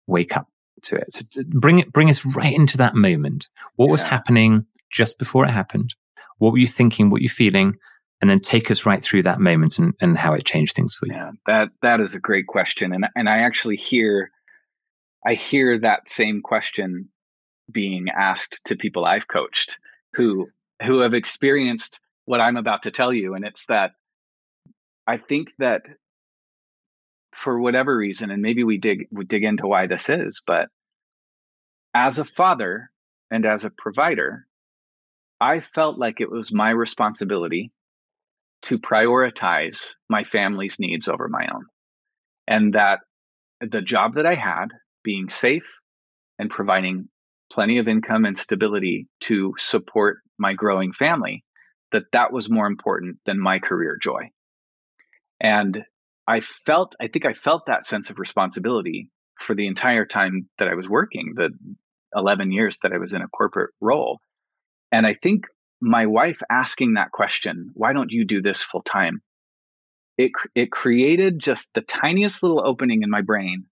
[0.07, 0.47] wake up
[0.83, 1.13] to it.
[1.13, 3.49] So to bring it, bring us right into that moment.
[3.77, 3.93] What yeah.
[3.93, 5.95] was happening just before it happened?
[6.39, 7.09] What were you thinking?
[7.09, 7.77] What were you feeling?
[8.21, 11.07] And then take us right through that moment and, and how it changed things for
[11.07, 11.15] you.
[11.15, 14.31] Yeah, that that is a great question, and and I actually hear,
[15.27, 17.09] I hear that same question
[17.71, 19.79] being asked to people I've coached
[20.15, 20.49] who
[20.85, 23.93] who have experienced what I'm about to tell you, and it's that
[25.07, 25.83] I think that
[27.35, 30.69] for whatever reason, and maybe we dig we dig into why this is, but
[31.95, 32.91] as a father
[33.31, 34.47] and as a provider,
[35.41, 37.73] I felt like it was my responsibility
[38.63, 41.67] to prioritize my family's needs over my own.
[42.47, 43.01] And that
[43.61, 44.69] the job that I had,
[45.03, 45.79] being safe
[46.39, 47.09] and providing
[47.53, 51.45] plenty of income and stability to support my growing family,
[51.93, 54.31] that that was more important than my career joy.
[55.41, 55.85] And
[56.27, 60.69] I felt, I think I felt that sense of responsibility for the entire time that
[60.69, 61.51] I was working, the
[62.15, 64.21] 11 years that I was in a corporate role.
[64.91, 65.45] And I think
[65.81, 69.21] my wife asking that question, why don't you do this full time?
[70.17, 73.65] It, it created just the tiniest little opening in my brain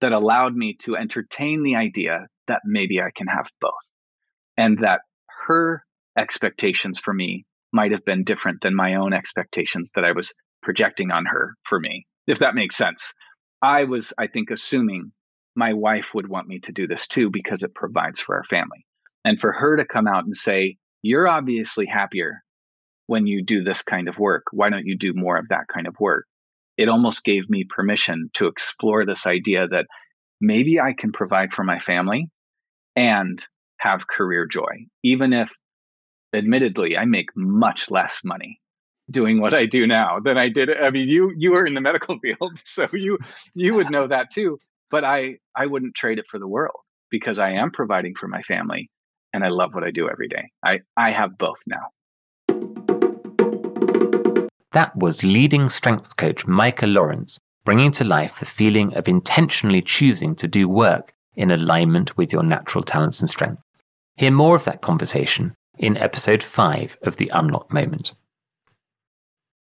[0.00, 3.72] that allowed me to entertain the idea that maybe I can have both.
[4.56, 5.00] And that
[5.46, 5.82] her
[6.16, 10.32] expectations for me might have been different than my own expectations that I was
[10.62, 13.12] projecting on her for me, if that makes sense.
[13.62, 15.12] I was, I think, assuming
[15.54, 18.84] my wife would want me to do this too because it provides for our family.
[19.24, 22.42] And for her to come out and say, You're obviously happier
[23.06, 24.44] when you do this kind of work.
[24.52, 26.26] Why don't you do more of that kind of work?
[26.76, 29.86] It almost gave me permission to explore this idea that
[30.40, 32.28] maybe I can provide for my family
[32.94, 33.44] and
[33.78, 35.52] have career joy, even if
[36.34, 38.60] admittedly I make much less money
[39.10, 40.70] doing what I do now than I did.
[40.76, 43.18] I mean, you you were in the medical field, so you
[43.54, 44.58] you would know that too.
[44.90, 48.42] But I I wouldn't trade it for the world because I am providing for my
[48.42, 48.90] family
[49.32, 50.50] and I love what I do every day.
[50.64, 51.88] I I have both now.
[54.76, 60.34] That was leading strengths coach Micah Lawrence bringing to life the feeling of intentionally choosing
[60.36, 63.64] to do work in alignment with your natural talents and strengths.
[64.16, 68.12] Hear more of that conversation in episode 5 of The Unlock Moment.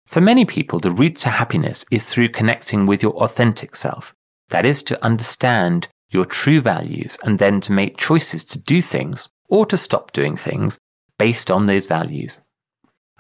[0.06, 4.14] For many people, the route to happiness is through connecting with your authentic self.
[4.50, 9.30] That is to understand your true values and then to make choices to do things
[9.50, 10.78] or to stop doing things
[11.18, 12.40] based on those values.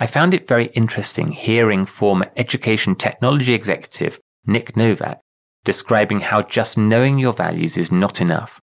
[0.01, 5.19] I found it very interesting hearing former education technology executive Nick Novak
[5.63, 8.59] describing how just knowing your values is not enough.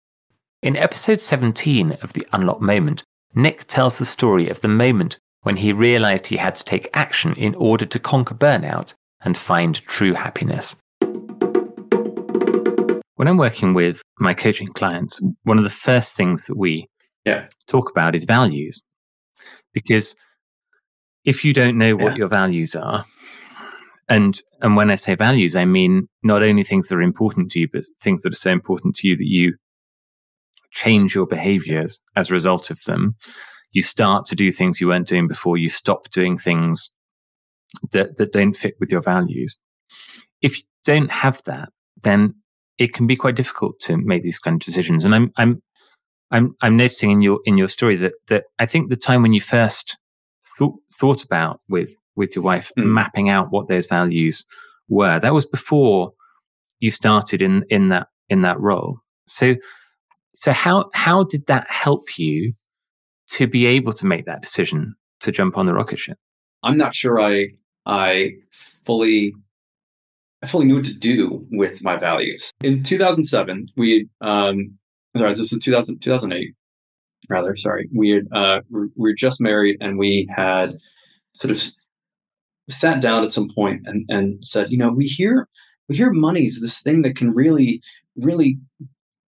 [0.65, 3.05] In episode 17 of The Unlock Moment,
[3.37, 7.35] Nick tells the story of the moment when he realized he had to take action
[7.35, 10.75] in order to conquer burnout and find true happiness.
[13.15, 16.89] When I'm working with my coaching clients, one of the first things that we
[17.25, 17.47] yeah.
[17.69, 18.83] talk about is values.
[19.73, 20.17] Because
[21.29, 22.19] if you don't know what Yeah.
[22.21, 23.05] your values are,
[24.09, 27.59] and and when I say values, I mean not only things that are important to
[27.61, 29.55] you, but things that are so important to you that you
[30.71, 33.15] change your behaviors as a result of them.
[33.73, 35.57] You start to do things you weren't doing before.
[35.59, 36.91] You stop doing things
[37.93, 39.57] that that don't fit with your values.
[40.41, 41.69] If you don't have that,
[42.03, 42.35] then
[42.79, 45.05] it can be quite difficult to make these kind of decisions.
[45.05, 45.63] And I'm I'm
[46.31, 49.35] I'm I'm noticing in your in your story that that I think the time when
[49.35, 49.99] you first
[50.59, 52.87] thought thought about with with your wife Mm.
[52.87, 54.45] mapping out what those values
[54.89, 56.13] were that was before
[56.81, 58.99] you started in in that in that role.
[59.27, 59.57] So
[60.35, 62.53] so how how did that help you
[63.31, 66.17] to be able to make that decision to jump on the rocket ship?
[66.63, 67.49] I'm not sure I
[67.87, 69.35] I fully
[70.43, 72.53] I fully knew what to do with my values.
[72.63, 74.79] In 2007, we um
[75.17, 76.55] sorry, this was 2000, 2008
[77.29, 77.89] rather, sorry.
[77.95, 80.71] We had uh we we were just married and we had
[81.35, 81.63] sort of
[82.71, 85.49] sat down at some point and and said, you know, we hear
[85.89, 87.81] we hear money's this thing that can really
[88.17, 88.59] really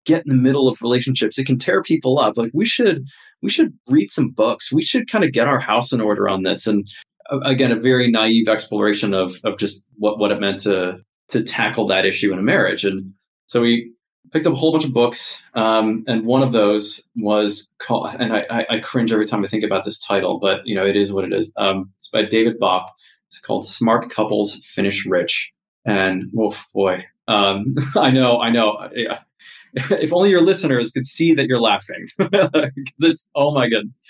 [0.06, 1.38] get in the middle of relationships.
[1.38, 2.36] It can tear people up.
[2.36, 3.06] Like we should
[3.42, 4.72] we should read some books.
[4.72, 6.88] We should kind of get our house in order on this and
[7.30, 10.98] again a very naive exploration of of just what what it meant to
[11.28, 13.12] to tackle that issue in a marriage and
[13.46, 13.92] so we
[14.32, 18.32] picked up a whole bunch of books um, and one of those was called and
[18.32, 21.12] I, I, cringe every time I think about this title but you know it is
[21.12, 21.52] what it is.
[21.56, 22.92] Um, it's by David Bach.
[23.28, 25.52] It's called Smart Couples Finish Rich.
[25.84, 28.88] And oh boy um, I know I know.
[28.94, 29.20] Yeah.
[29.74, 32.06] if only your listeners could see that you're laughing.
[32.18, 34.00] Because it's oh my goodness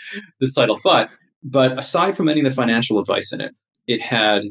[0.41, 0.81] this title.
[0.83, 1.11] But
[1.43, 3.55] but aside from any of the financial advice in it,
[3.87, 4.43] it had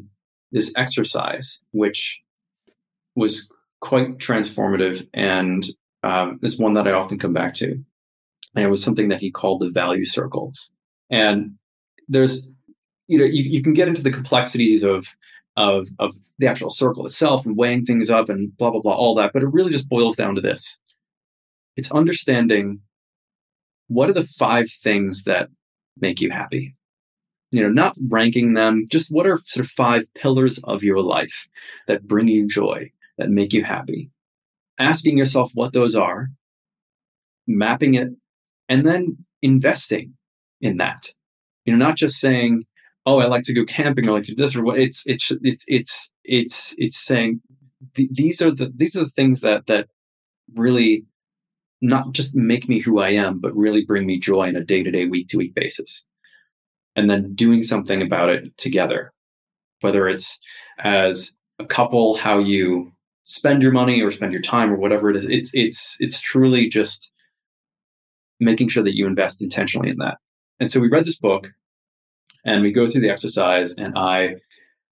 [0.52, 2.20] this exercise which
[3.14, 5.66] was quite transformative and
[6.02, 7.72] um, is one that I often come back to.
[8.54, 10.52] And it was something that he called the value circle.
[11.10, 11.56] And
[12.08, 12.50] there's,
[13.06, 15.16] you know, you, you can get into the complexities of,
[15.56, 19.14] of, of the actual circle itself and weighing things up and blah, blah, blah, all
[19.16, 19.32] that.
[19.32, 20.78] But it really just boils down to this
[21.76, 22.80] it's understanding
[23.86, 25.48] what are the five things that
[25.96, 26.74] make you happy
[27.50, 31.48] you know, not ranking them, just what are sort of five pillars of your life
[31.86, 34.10] that bring you joy, that make you happy?
[34.78, 36.28] Asking yourself what those are,
[37.46, 38.08] mapping it,
[38.68, 40.14] and then investing
[40.60, 41.08] in that.
[41.64, 42.64] You know, not just saying,
[43.06, 44.80] "Oh, I like to go camping," or "I like to do this," or what.
[44.80, 47.40] It's it's it's it's it's it's saying
[47.94, 49.88] th- these are the these are the things that that
[50.56, 51.04] really
[51.80, 54.82] not just make me who I am, but really bring me joy on a day
[54.82, 56.04] to day, week to week basis
[56.96, 59.12] and then doing something about it together,
[59.80, 60.40] whether it's
[60.78, 65.16] as a couple, how you spend your money or spend your time or whatever it
[65.16, 65.26] is.
[65.28, 67.12] It's it's it's truly just
[68.38, 70.18] making sure that you invest intentionally in that.
[70.58, 71.52] And so we read this book
[72.44, 74.36] and we go through the exercise and I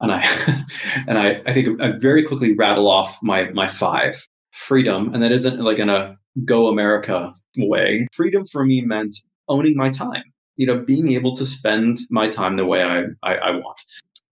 [0.01, 0.23] and I
[1.07, 4.27] and I, I think I very quickly rattle off my my five.
[4.51, 8.09] Freedom, and that isn't like in a go America way.
[8.13, 9.15] Freedom for me meant
[9.47, 10.25] owning my time
[10.59, 13.81] you know, being able to spend my time the way I, I, I want.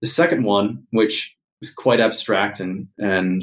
[0.03, 3.43] The second one, which was quite abstract and and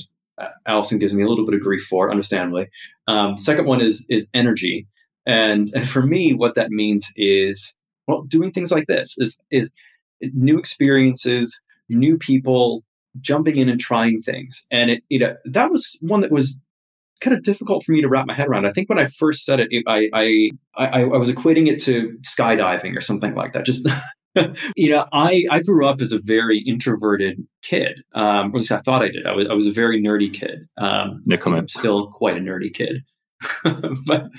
[0.66, 2.70] Allison gives me a little bit of grief for, understandably.
[3.08, 4.88] Um, second one is is energy,
[5.26, 7.76] and and for me, what that means is
[8.08, 9.74] well, doing things like this is is
[10.22, 12.84] new experiences, new people,
[13.22, 16.60] jumping in and trying things, and it you know that was one that was
[17.22, 18.66] kind of difficult for me to wrap my head around.
[18.66, 21.82] I think when I first said it, it I, I, I I was equating it
[21.84, 23.66] to skydiving or something like that.
[23.66, 23.88] Just
[24.76, 28.72] you know, I I grew up as a very introverted kid, um, or at least
[28.72, 29.26] I thought I did.
[29.26, 30.68] I was I was a very nerdy kid.
[30.78, 31.70] Um, No think I'm comment.
[31.70, 33.04] still quite a nerdy kid,
[34.08, 34.30] but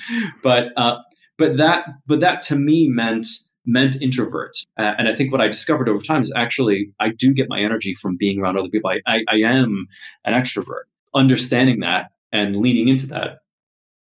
[0.43, 0.99] but uh,
[1.39, 3.27] but that but that to me meant
[3.67, 4.53] meant introvert.
[4.79, 7.61] Uh, and I think what I discovered over time is actually I do get my
[7.61, 8.91] energy from being around other people.
[8.91, 9.87] I, I, I am
[10.25, 10.85] an extrovert
[11.15, 13.39] understanding that and leaning into that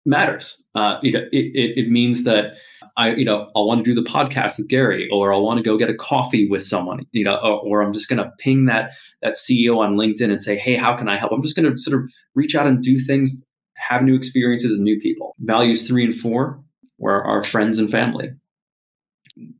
[0.05, 0.65] matters.
[0.75, 2.53] Uh, you know, it, it, means that
[2.97, 5.63] I, you know, I want to do the podcast with Gary, or I want to
[5.63, 8.65] go get a coffee with someone, you know, or, or I'm just going to ping
[8.65, 11.31] that that CEO on LinkedIn and say, hey, how can I help?
[11.31, 13.43] I'm just going to sort of reach out and do things,
[13.75, 15.35] have new experiences with new people.
[15.39, 16.63] Values three and four
[16.97, 18.29] were our friends and family.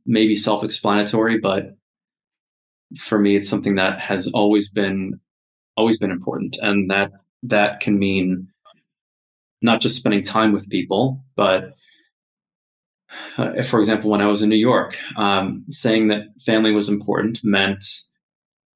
[0.04, 1.76] Maybe self-explanatory, but
[2.98, 5.20] for me, it's something that has always been
[5.76, 7.12] always been important, and that
[7.42, 8.51] that can mean
[9.62, 11.74] not just spending time with people, but
[13.36, 17.40] uh, for example, when I was in New York, um, saying that family was important
[17.42, 17.84] meant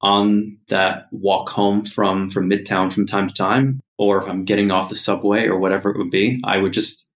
[0.03, 4.71] on that walk home from from Midtown from time to time, or if I'm getting
[4.71, 7.09] off the subway or whatever it would be, I would just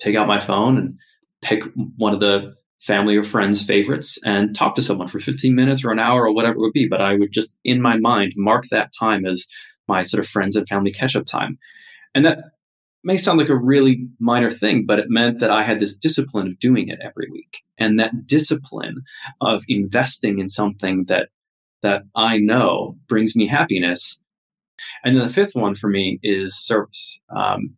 [0.00, 0.98] take out my phone and
[1.42, 1.64] pick
[1.96, 5.92] one of the family or friends' favorites and talk to someone for 15 minutes or
[5.92, 6.88] an hour or whatever it would be.
[6.88, 9.46] But I would just in my mind mark that time as
[9.86, 11.58] my sort of friends and family catch up time.
[12.14, 12.38] And that
[13.04, 16.46] may sound like a really minor thing, but it meant that I had this discipline
[16.46, 17.62] of doing it every week.
[17.78, 19.02] And that discipline
[19.40, 21.28] of investing in something that
[21.82, 24.20] that I know brings me happiness.
[25.04, 27.20] And then the fifth one for me is service.
[27.36, 27.76] Um,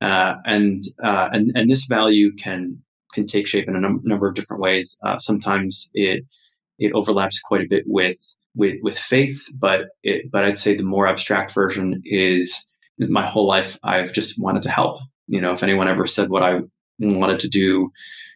[0.00, 2.82] uh, and, uh, and and this value can
[3.14, 4.98] can take shape in a num- number of different ways.
[5.04, 6.24] Uh, sometimes it
[6.78, 8.18] it overlaps quite a bit with
[8.54, 12.68] with with faith, but it, but I'd say the more abstract version is
[12.98, 14.98] my whole life I've just wanted to help.
[15.26, 16.60] You know, if anyone ever said what I
[16.98, 17.92] wanted to do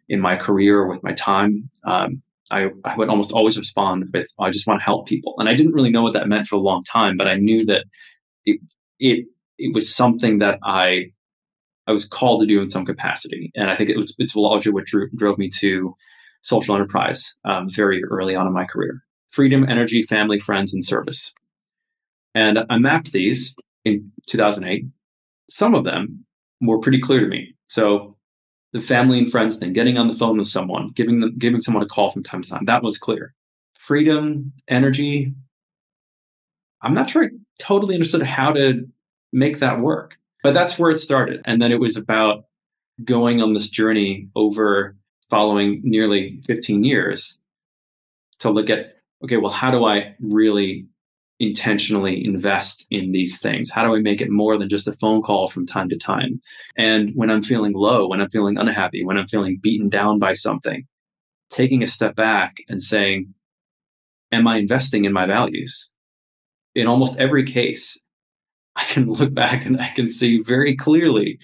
[0.08, 4.50] in my career with my time, um, I, I would almost always respond with, "I
[4.50, 6.60] just want to help people." And I didn't really know what that meant for a
[6.60, 7.84] long time, but I knew that
[8.44, 8.60] it
[8.98, 9.26] it
[9.58, 11.12] it was something that I
[11.86, 13.52] I was called to do in some capacity.
[13.54, 15.94] And I think it was it's largely what drew, drove me to
[16.42, 21.32] social enterprise um, very early on in my career: freedom, energy, family, friends, and service.
[22.34, 23.54] And I mapped these
[23.84, 24.86] in 2008,
[25.50, 26.24] some of them
[26.60, 27.54] were pretty clear to me.
[27.68, 28.16] So
[28.72, 31.82] the family and friends thing, getting on the phone with someone, giving them, giving someone
[31.82, 33.34] a call from time to time, that was clear.
[33.78, 35.34] Freedom, energy.
[36.82, 37.28] I'm not sure I
[37.58, 38.86] totally understood how to
[39.32, 41.40] make that work, but that's where it started.
[41.44, 42.44] And then it was about
[43.04, 44.96] going on this journey over
[45.28, 47.42] following nearly 15 years
[48.40, 50.86] to look at okay, well, how do I really
[51.40, 53.70] intentionally invest in these things?
[53.70, 56.40] How do I make it more than just a phone call from time to time?
[56.76, 60.34] And when I'm feeling low, when I'm feeling unhappy, when I'm feeling beaten down by
[60.34, 60.86] something,
[61.48, 63.34] taking a step back and saying,
[64.32, 65.92] Am I investing in my values?
[66.76, 68.00] In almost every case,
[68.76, 71.40] I can look back and I can see very clearly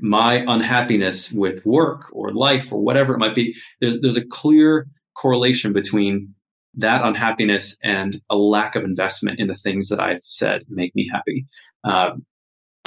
[0.00, 3.54] my unhappiness with work or life or whatever it might be.
[3.80, 6.34] There's, there's a clear correlation between
[6.76, 11.08] that unhappiness and a lack of investment in the things that I've said make me
[11.12, 11.46] happy.
[11.84, 12.24] Um,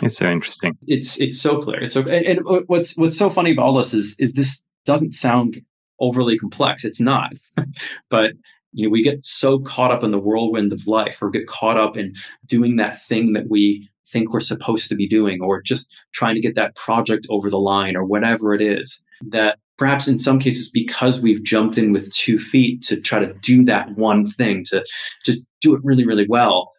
[0.04, 0.78] it's so interesting.
[0.86, 1.82] It's it's so clear.
[1.82, 5.14] It's so and, and, what's what's so funny about all this is is this doesn't
[5.14, 5.58] sound
[6.00, 6.86] overly complex.
[6.86, 7.34] It's not,
[8.10, 8.32] but
[8.74, 11.78] you know we get so caught up in the whirlwind of life, or get caught
[11.78, 12.14] up in
[12.46, 16.42] doing that thing that we think we're supposed to be doing, or just trying to
[16.42, 20.70] get that project over the line, or whatever it is that perhaps in some cases
[20.70, 24.86] because we've jumped in with two feet to try to do that one thing to
[25.26, 26.72] to do it really really well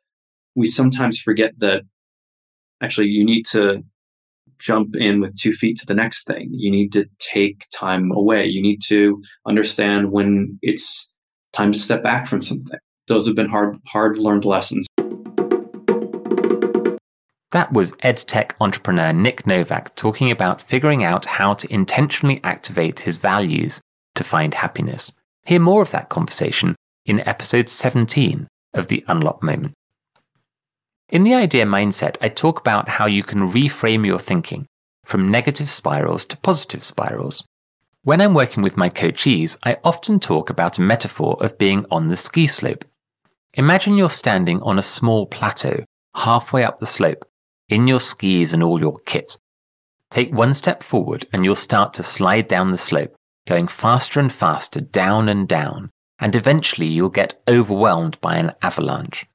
[0.57, 1.83] we sometimes forget that
[2.83, 3.83] actually you need to
[4.59, 6.49] jump in with two feet to the next thing.
[6.53, 8.47] You need to take time away.
[8.47, 11.17] You need to understand when it's
[11.53, 12.79] time to step back from something.
[13.07, 14.88] Those have been hard hard learned lessons
[17.51, 23.17] that was EdTech entrepreneur Nick Novak talking about figuring out how to intentionally activate his
[23.17, 23.81] values
[24.17, 25.13] to find happiness.
[25.47, 26.77] Hear more of that conversation
[27.07, 29.73] in episode 17 of The Unlock Moment.
[31.09, 34.67] In the idea mindset, I talk about how you can reframe your thinking
[35.07, 37.45] from negative spirals to positive spirals.
[38.03, 42.09] When I'm working with my coachees, I often talk about a metaphor of being on
[42.09, 42.85] the ski slope.
[43.55, 45.83] Imagine you're standing on a small plateau
[46.15, 47.25] halfway up the slope
[47.69, 49.39] in your skis and all your kit.
[50.11, 53.15] Take one step forward and you'll start to slide down the slope,
[53.47, 59.27] going faster and faster down and down, and eventually you'll get overwhelmed by an avalanche.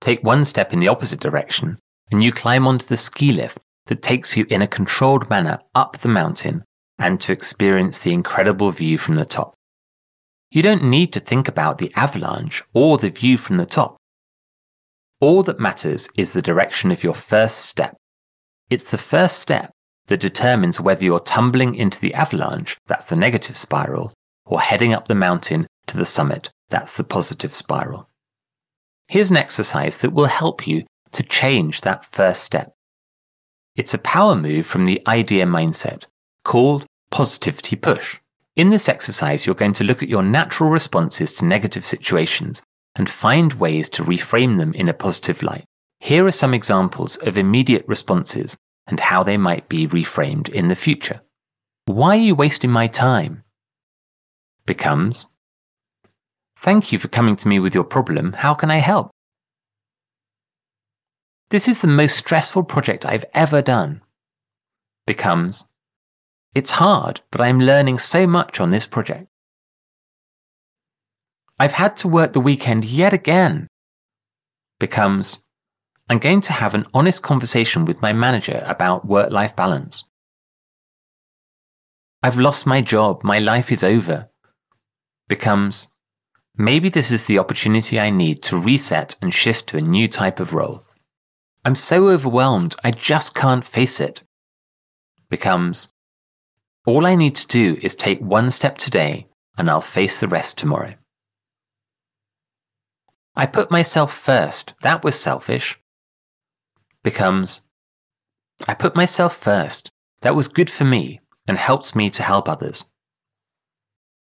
[0.00, 1.78] Take one step in the opposite direction
[2.10, 5.98] and you climb onto the ski lift that takes you in a controlled manner up
[5.98, 6.64] the mountain
[6.98, 9.54] and to experience the incredible view from the top.
[10.50, 13.96] You don't need to think about the avalanche or the view from the top.
[15.22, 17.96] All that matters is the direction of your first step.
[18.70, 19.70] It's the first step
[20.08, 24.12] that determines whether you're tumbling into the avalanche, that's the negative spiral,
[24.46, 28.08] or heading up the mountain to the summit, that's the positive spiral.
[29.06, 32.72] Here's an exercise that will help you to change that first step.
[33.76, 36.06] It's a power move from the idea mindset
[36.42, 38.18] called positivity push.
[38.56, 42.60] In this exercise, you're going to look at your natural responses to negative situations
[42.94, 45.64] and find ways to reframe them in a positive light.
[46.00, 50.76] Here are some examples of immediate responses and how they might be reframed in the
[50.76, 51.22] future.
[51.86, 53.44] Why are you wasting my time?
[54.66, 55.26] Becomes,
[56.56, 58.34] Thank you for coming to me with your problem.
[58.34, 59.10] How can I help?
[61.50, 64.00] This is the most stressful project I've ever done.
[65.04, 65.64] Becomes,
[66.54, 69.26] It's hard, but I'm learning so much on this project.
[71.62, 73.68] I've had to work the weekend yet again.
[74.80, 75.44] Becomes,
[76.10, 80.02] I'm going to have an honest conversation with my manager about work life balance.
[82.20, 84.28] I've lost my job, my life is over.
[85.28, 85.86] Becomes,
[86.56, 90.40] maybe this is the opportunity I need to reset and shift to a new type
[90.40, 90.84] of role.
[91.64, 94.24] I'm so overwhelmed, I just can't face it.
[95.30, 95.92] Becomes,
[96.86, 100.58] all I need to do is take one step today and I'll face the rest
[100.58, 100.94] tomorrow.
[103.34, 104.74] I put myself first.
[104.82, 105.78] That was selfish.
[107.02, 107.62] Becomes,
[108.68, 109.90] I put myself first.
[110.20, 112.84] That was good for me and helps me to help others.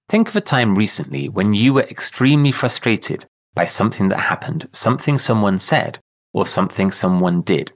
[0.10, 5.18] Think of a time recently when you were extremely frustrated by something that happened, something
[5.18, 6.00] someone said,
[6.34, 7.72] or something someone did.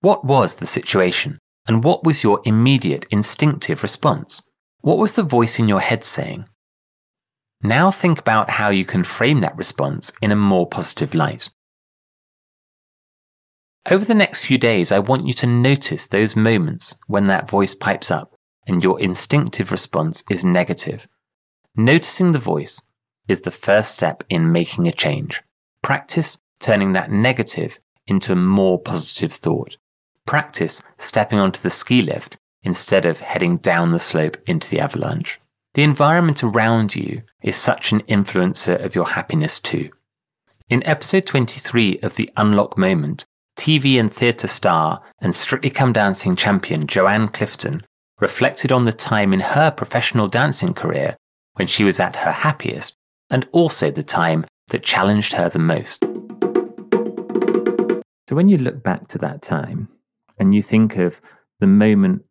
[0.00, 1.38] What was the situation?
[1.66, 4.42] And what was your immediate instinctive response?
[4.80, 6.46] What was the voice in your head saying?
[7.62, 11.50] Now think about how you can frame that response in a more positive light.
[13.90, 17.74] Over the next few days, I want you to notice those moments when that voice
[17.74, 18.34] pipes up
[18.66, 21.06] and your instinctive response is negative.
[21.76, 22.82] Noticing the voice
[23.28, 25.42] is the first step in making a change.
[25.82, 29.76] Practice turning that negative into a more positive thought.
[30.26, 35.40] Practice stepping onto the ski lift instead of heading down the slope into the avalanche.
[35.74, 39.88] The environment around you is such an influencer of your happiness too.
[40.68, 43.24] In episode 23 of The Unlock Moment,
[43.58, 47.86] TV and theatre star and Strictly Come Dancing champion Joanne Clifton
[48.20, 51.16] reflected on the time in her professional dancing career
[51.54, 52.94] when she was at her happiest
[53.30, 56.04] and also the time that challenged her the most.
[58.28, 59.88] So, when you look back to that time
[60.38, 61.18] and you think of
[61.60, 62.24] the moment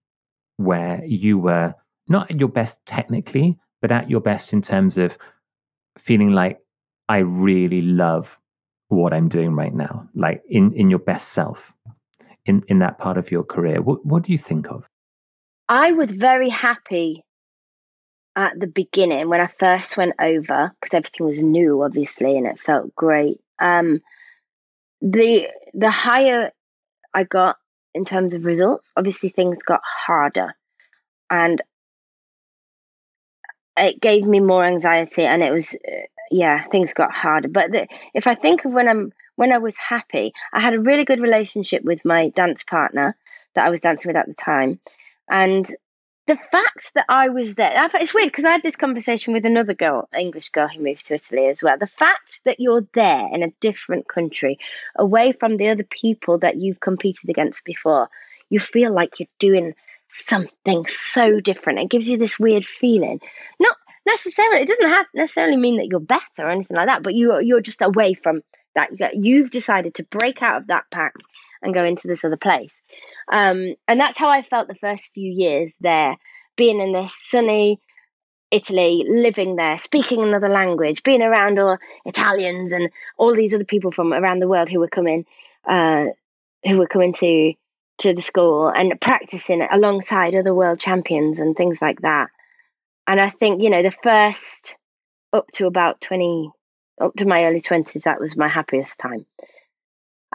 [0.58, 1.74] where you were
[2.12, 5.18] not at your best technically, but at your best in terms of
[5.97, 6.59] feeling like
[7.09, 8.38] I really love
[8.89, 11.74] what I'm doing right now, like in, in your best self
[12.45, 13.82] in, in that part of your career.
[13.82, 14.86] What, what do you think of?
[15.68, 17.24] I was very happy
[18.36, 22.59] at the beginning when I first went over because everything was new, obviously, and it
[22.59, 23.39] felt great.
[23.59, 24.01] Um,
[25.01, 26.51] the the higher
[27.14, 27.57] I got
[27.93, 30.55] in terms of results, obviously things got harder,
[31.30, 31.62] and
[33.78, 35.91] it gave me more anxiety and it was uh,
[36.30, 37.47] yeah things got harder.
[37.47, 40.80] But the, if i think of when i'm when i was happy i had a
[40.80, 43.15] really good relationship with my dance partner
[43.55, 44.80] that i was dancing with at the time.
[45.30, 45.65] And
[46.28, 49.45] the fact that i was there I, it's weird because i had this conversation with
[49.45, 51.78] another girl english girl who moved to italy as well.
[51.78, 54.59] The fact that you're there in a different country
[54.95, 58.09] away from the other people that you've competed against before
[58.49, 59.74] you feel like you're doing
[60.12, 61.80] something so different.
[61.80, 63.20] It gives you this weird feeling.
[63.59, 67.14] Not necessarily, it doesn't have necessarily mean that you're better or anything like that, but
[67.14, 68.41] you you're just away from
[68.76, 68.89] that.
[69.14, 71.14] You've decided to break out of that pack
[71.62, 72.82] and go into this other place.
[73.32, 76.18] Um, and that's how I felt the first few years there,
[76.55, 77.80] being in this sunny
[78.51, 83.91] Italy, living there, speaking another language, being around all Italians and all these other people
[83.91, 85.26] from around the world who were coming,
[85.66, 86.07] uh,
[86.66, 87.53] who were coming to
[88.02, 92.30] to the school and practicing alongside other world champions and things like that.
[93.08, 94.78] And I think, you know, the first
[95.34, 96.52] up to about 20,
[96.99, 99.26] up to my early 20s, that was my happiest time.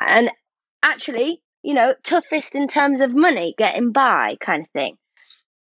[0.01, 0.31] And
[0.83, 4.97] actually, you know, toughest in terms of money, getting by kind of thing,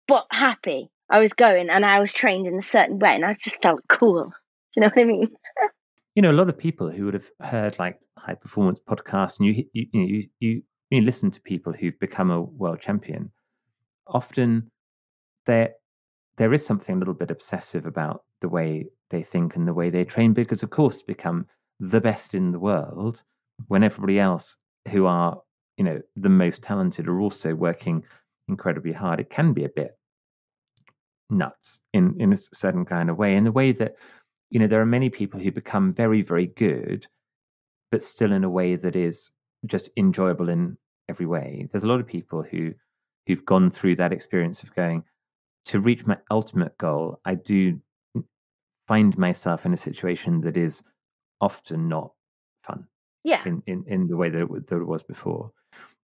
[0.07, 0.89] but happy.
[1.09, 3.81] I was going and I was trained in a certain way and I just felt
[3.87, 4.25] cool.
[4.25, 4.31] Do
[4.75, 5.27] you know what I mean?
[6.15, 9.47] you know, a lot of people who would have heard like high performance podcasts and
[9.47, 13.31] you, you, you, you you listen to people who've become a world champion,
[14.07, 14.69] often
[15.45, 15.73] there
[16.37, 19.89] there is something a little bit obsessive about the way they think and the way
[19.89, 21.45] they train, because of course to become
[21.79, 23.23] the best in the world
[23.67, 24.55] when everybody else
[24.89, 25.41] who are
[25.77, 28.03] you know the most talented are also working
[28.47, 29.19] incredibly hard.
[29.19, 29.97] It can be a bit
[31.29, 33.95] nuts in in a certain kind of way, in the way that
[34.49, 37.05] you know there are many people who become very very good,
[37.91, 39.29] but still in a way that is
[39.65, 40.77] just enjoyable in
[41.09, 41.67] every way.
[41.71, 42.73] There's a lot of people who
[43.27, 45.03] who've gone through that experience of going
[45.65, 47.19] to reach my ultimate goal.
[47.25, 47.79] I do
[48.87, 50.81] find myself in a situation that is
[51.41, 52.11] often not
[52.63, 52.87] fun.
[53.23, 53.43] Yeah.
[53.45, 55.51] In, in, in the way that it, that it was before.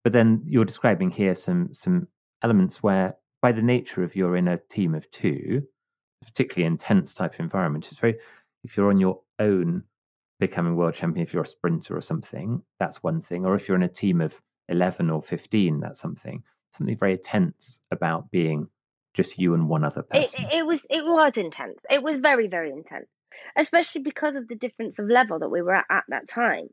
[0.03, 2.08] But then you're describing here some some
[2.43, 5.64] elements where, by the nature of you're in a team of two,
[6.24, 8.18] particularly intense type of environment, it's very
[8.64, 9.84] if you're on your own
[10.40, 13.46] becoming world champion, if you're a sprinter or something, that's one thing.
[13.46, 16.44] Or if you're in a team of eleven or fifteen, that's something.
[16.72, 18.68] Something very intense about being
[19.14, 20.46] just you and one other person.
[20.46, 21.86] It, it was it was intense.
[21.90, 23.08] It was very very intense,
[23.58, 26.68] especially because of the difference of level that we were at at that time.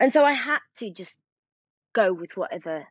[0.00, 1.18] And so I had to just
[1.92, 2.86] go with whatever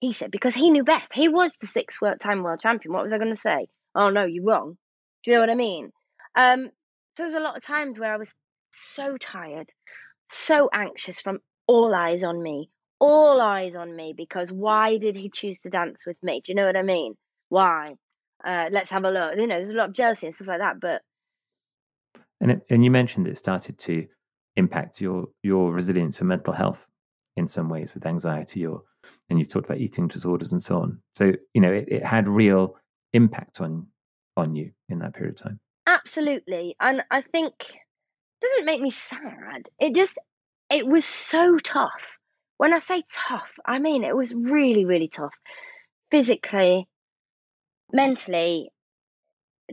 [0.00, 1.12] he said because he knew best.
[1.12, 2.92] He was the six time world champion.
[2.92, 3.68] What was I going to say?
[3.94, 4.76] Oh no, you're wrong.
[5.24, 5.90] Do you know what I mean?
[6.34, 6.70] Um,
[7.16, 8.34] so there's a lot of times where I was
[8.76, 9.70] so tired,
[10.30, 15.30] so anxious from all eyes on me, all eyes on me because why did he
[15.30, 16.40] choose to dance with me?
[16.44, 17.14] Do you know what I mean?
[17.48, 17.94] Why?
[18.44, 19.36] Uh, let's have a look.
[19.36, 21.02] You know, there's a lot of jealousy and stuff like that, but
[22.40, 24.06] and it, and you mentioned it started to
[24.56, 26.86] impact your your resilience and mental health
[27.36, 28.82] in some ways with anxiety or
[29.28, 31.00] and you talked about eating disorders and so on.
[31.14, 32.76] So you know it, it had real
[33.12, 33.86] impact on
[34.36, 35.60] on you in that period of time.
[35.86, 37.54] Absolutely, and I think
[38.40, 39.68] doesn't make me sad.
[39.78, 40.18] It just
[40.70, 42.18] it was so tough.
[42.58, 45.34] When I say tough, I mean it was really really tough,
[46.10, 46.88] physically,
[47.92, 48.70] mentally,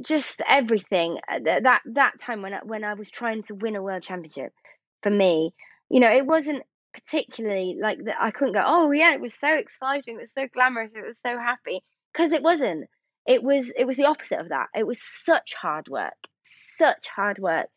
[0.02, 1.18] just everything.
[1.32, 4.54] Uh, that that time when I, when I was trying to win a world championship,
[5.02, 5.54] for me,
[5.90, 8.16] you know, it wasn't particularly like that.
[8.20, 11.18] I couldn't go, oh yeah, it was so exciting, it was so glamorous, it was
[11.22, 12.88] so happy, because it wasn't.
[13.26, 14.68] It was it was the opposite of that.
[14.76, 17.68] It was such hard work, such hard work,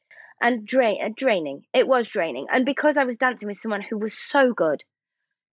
[0.41, 1.63] and uh, draining.
[1.73, 4.83] It was draining, and because I was dancing with someone who was so good,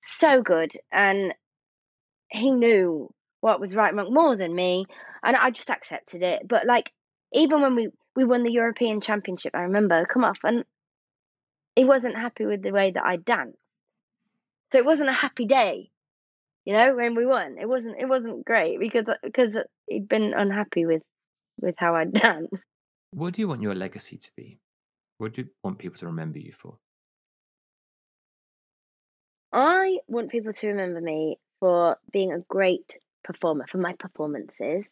[0.01, 1.33] so good, and
[2.29, 4.85] he knew what was right more than me,
[5.23, 6.47] and I just accepted it.
[6.47, 6.91] But like
[7.33, 10.63] even when we we won the European Championship, I remember come off and
[11.75, 13.57] he wasn't happy with the way that I danced.
[14.71, 15.89] So it wasn't a happy day,
[16.65, 17.57] you know, when we won.
[17.59, 19.55] It wasn't it wasn't great because because
[19.87, 21.03] he'd been unhappy with
[21.59, 22.53] with how I danced.
[23.11, 24.59] What do you want your legacy to be?
[25.17, 26.77] What do you want people to remember you for?
[29.51, 34.89] I want people to remember me for being a great performer, for my performances,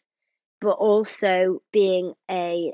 [0.60, 2.72] but also being a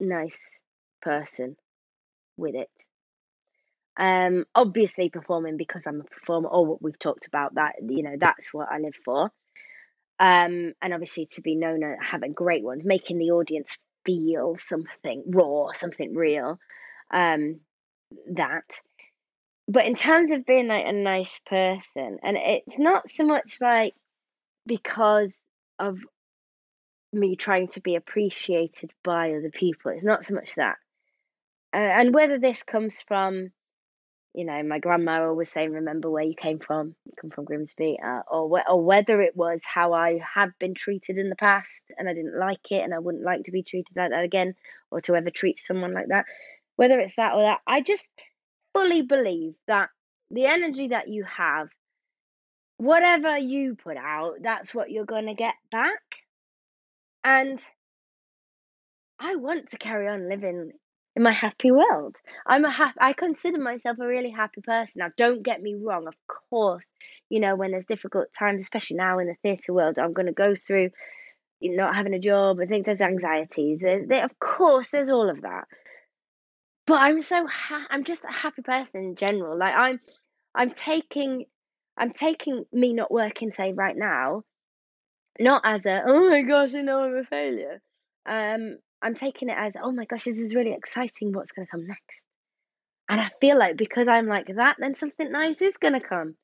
[0.00, 0.58] nice
[1.00, 1.56] person
[2.36, 2.70] with it.
[3.96, 8.16] Um, obviously performing because I'm a performer, or what we've talked about that, you know,
[8.18, 9.30] that's what I live for.
[10.18, 14.56] Um, and obviously to be known as having a great ones, making the audience feel
[14.56, 16.58] something raw, something real.
[17.12, 17.60] Um,
[18.32, 18.64] that.
[19.66, 23.94] But in terms of being like a nice person, and it's not so much like
[24.66, 25.34] because
[25.78, 25.98] of
[27.14, 29.92] me trying to be appreciated by other people.
[29.92, 30.76] It's not so much that.
[31.72, 33.50] Uh, and whether this comes from,
[34.34, 36.96] you know, my grandma always saying, "Remember where you came from.
[37.06, 40.74] You come from Grimsby," uh, or wh- or whether it was how I have been
[40.74, 43.62] treated in the past and I didn't like it and I wouldn't like to be
[43.62, 44.54] treated like that again,
[44.90, 46.26] or to ever treat someone like that.
[46.76, 48.08] Whether it's that or that, I just
[48.72, 49.90] fully believe that
[50.30, 51.68] the energy that you have,
[52.78, 56.02] whatever you put out, that's what you're going to get back.
[57.22, 57.60] And
[59.18, 60.72] I want to carry on living
[61.16, 62.16] in my happy world.
[62.46, 65.00] I'm a happy, I consider myself a really happy person.
[65.00, 66.08] Now, don't get me wrong.
[66.08, 66.92] Of course,
[67.30, 70.32] you know, when there's difficult times, especially now in the theatre world, I'm going to
[70.32, 70.90] go through
[71.60, 73.80] you know, not having a job and things, there's anxieties.
[73.80, 75.66] There, of course, there's all of that.
[76.86, 79.56] But I'm so ha- I'm just a happy person in general.
[79.56, 80.00] Like I'm,
[80.54, 81.46] I'm taking,
[81.96, 84.42] I'm taking me not working, say right now,
[85.40, 87.80] not as a oh my gosh, I know I'm a failure.
[88.26, 91.34] Um, I'm taking it as, oh my gosh, this is really exciting.
[91.34, 92.22] What's going to come next?
[93.10, 96.36] And I feel like because I'm like that, then something nice is going to come.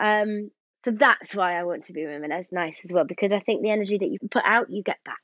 [0.00, 0.50] Um,
[0.82, 3.60] so that's why I want to be women as nice as well, because I think
[3.60, 5.18] the energy that you put out, you get back.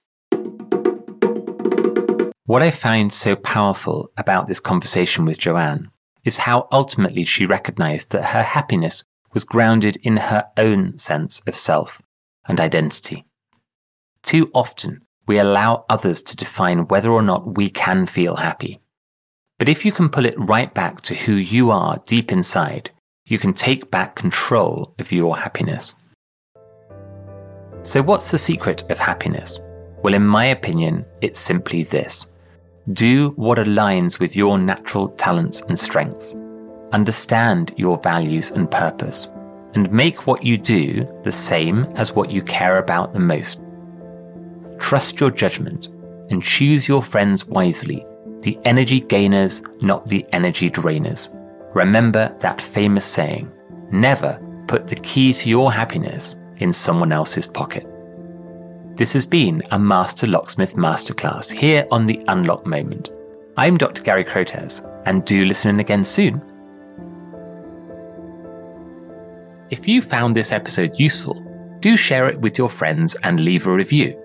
[2.44, 5.90] What I find so powerful about this conversation with Joanne
[6.26, 9.02] is how ultimately she recognized that her happiness
[9.32, 12.02] was grounded in her own sense of self
[12.46, 13.24] and identity.
[14.22, 18.80] Too often, we allow others to define whether or not we can feel happy.
[19.58, 22.90] But if you can pull it right back to who you are deep inside,
[23.26, 25.94] you can take back control of your happiness.
[27.82, 29.60] So, what's the secret of happiness?
[30.02, 32.26] Well, in my opinion, it's simply this
[32.92, 36.34] do what aligns with your natural talents and strengths.
[36.92, 39.28] understand your values and purpose,
[39.74, 43.60] and make what you do the same as what you care about the most.
[44.78, 45.88] Trust your judgment
[46.30, 48.06] and choose your friends wisely,
[48.40, 51.28] the energy gainers, not the energy drainers.
[51.74, 53.52] Remember that famous saying
[53.90, 57.86] never put the key to your happiness in someone else's pocket.
[58.96, 63.12] This has been a Master Locksmith Masterclass here on the Unlock Moment.
[63.58, 64.02] I'm Dr.
[64.02, 66.42] Gary Crotaz, and do listen in again soon.
[69.70, 71.42] If you found this episode useful,
[71.80, 74.18] do share it with your friends and leave a review.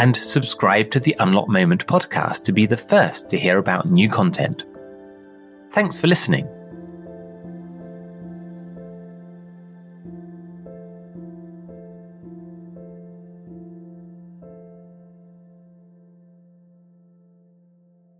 [0.00, 4.08] And subscribe to the Unlock Moment podcast to be the first to hear about new
[4.08, 4.64] content.
[5.72, 6.48] Thanks for listening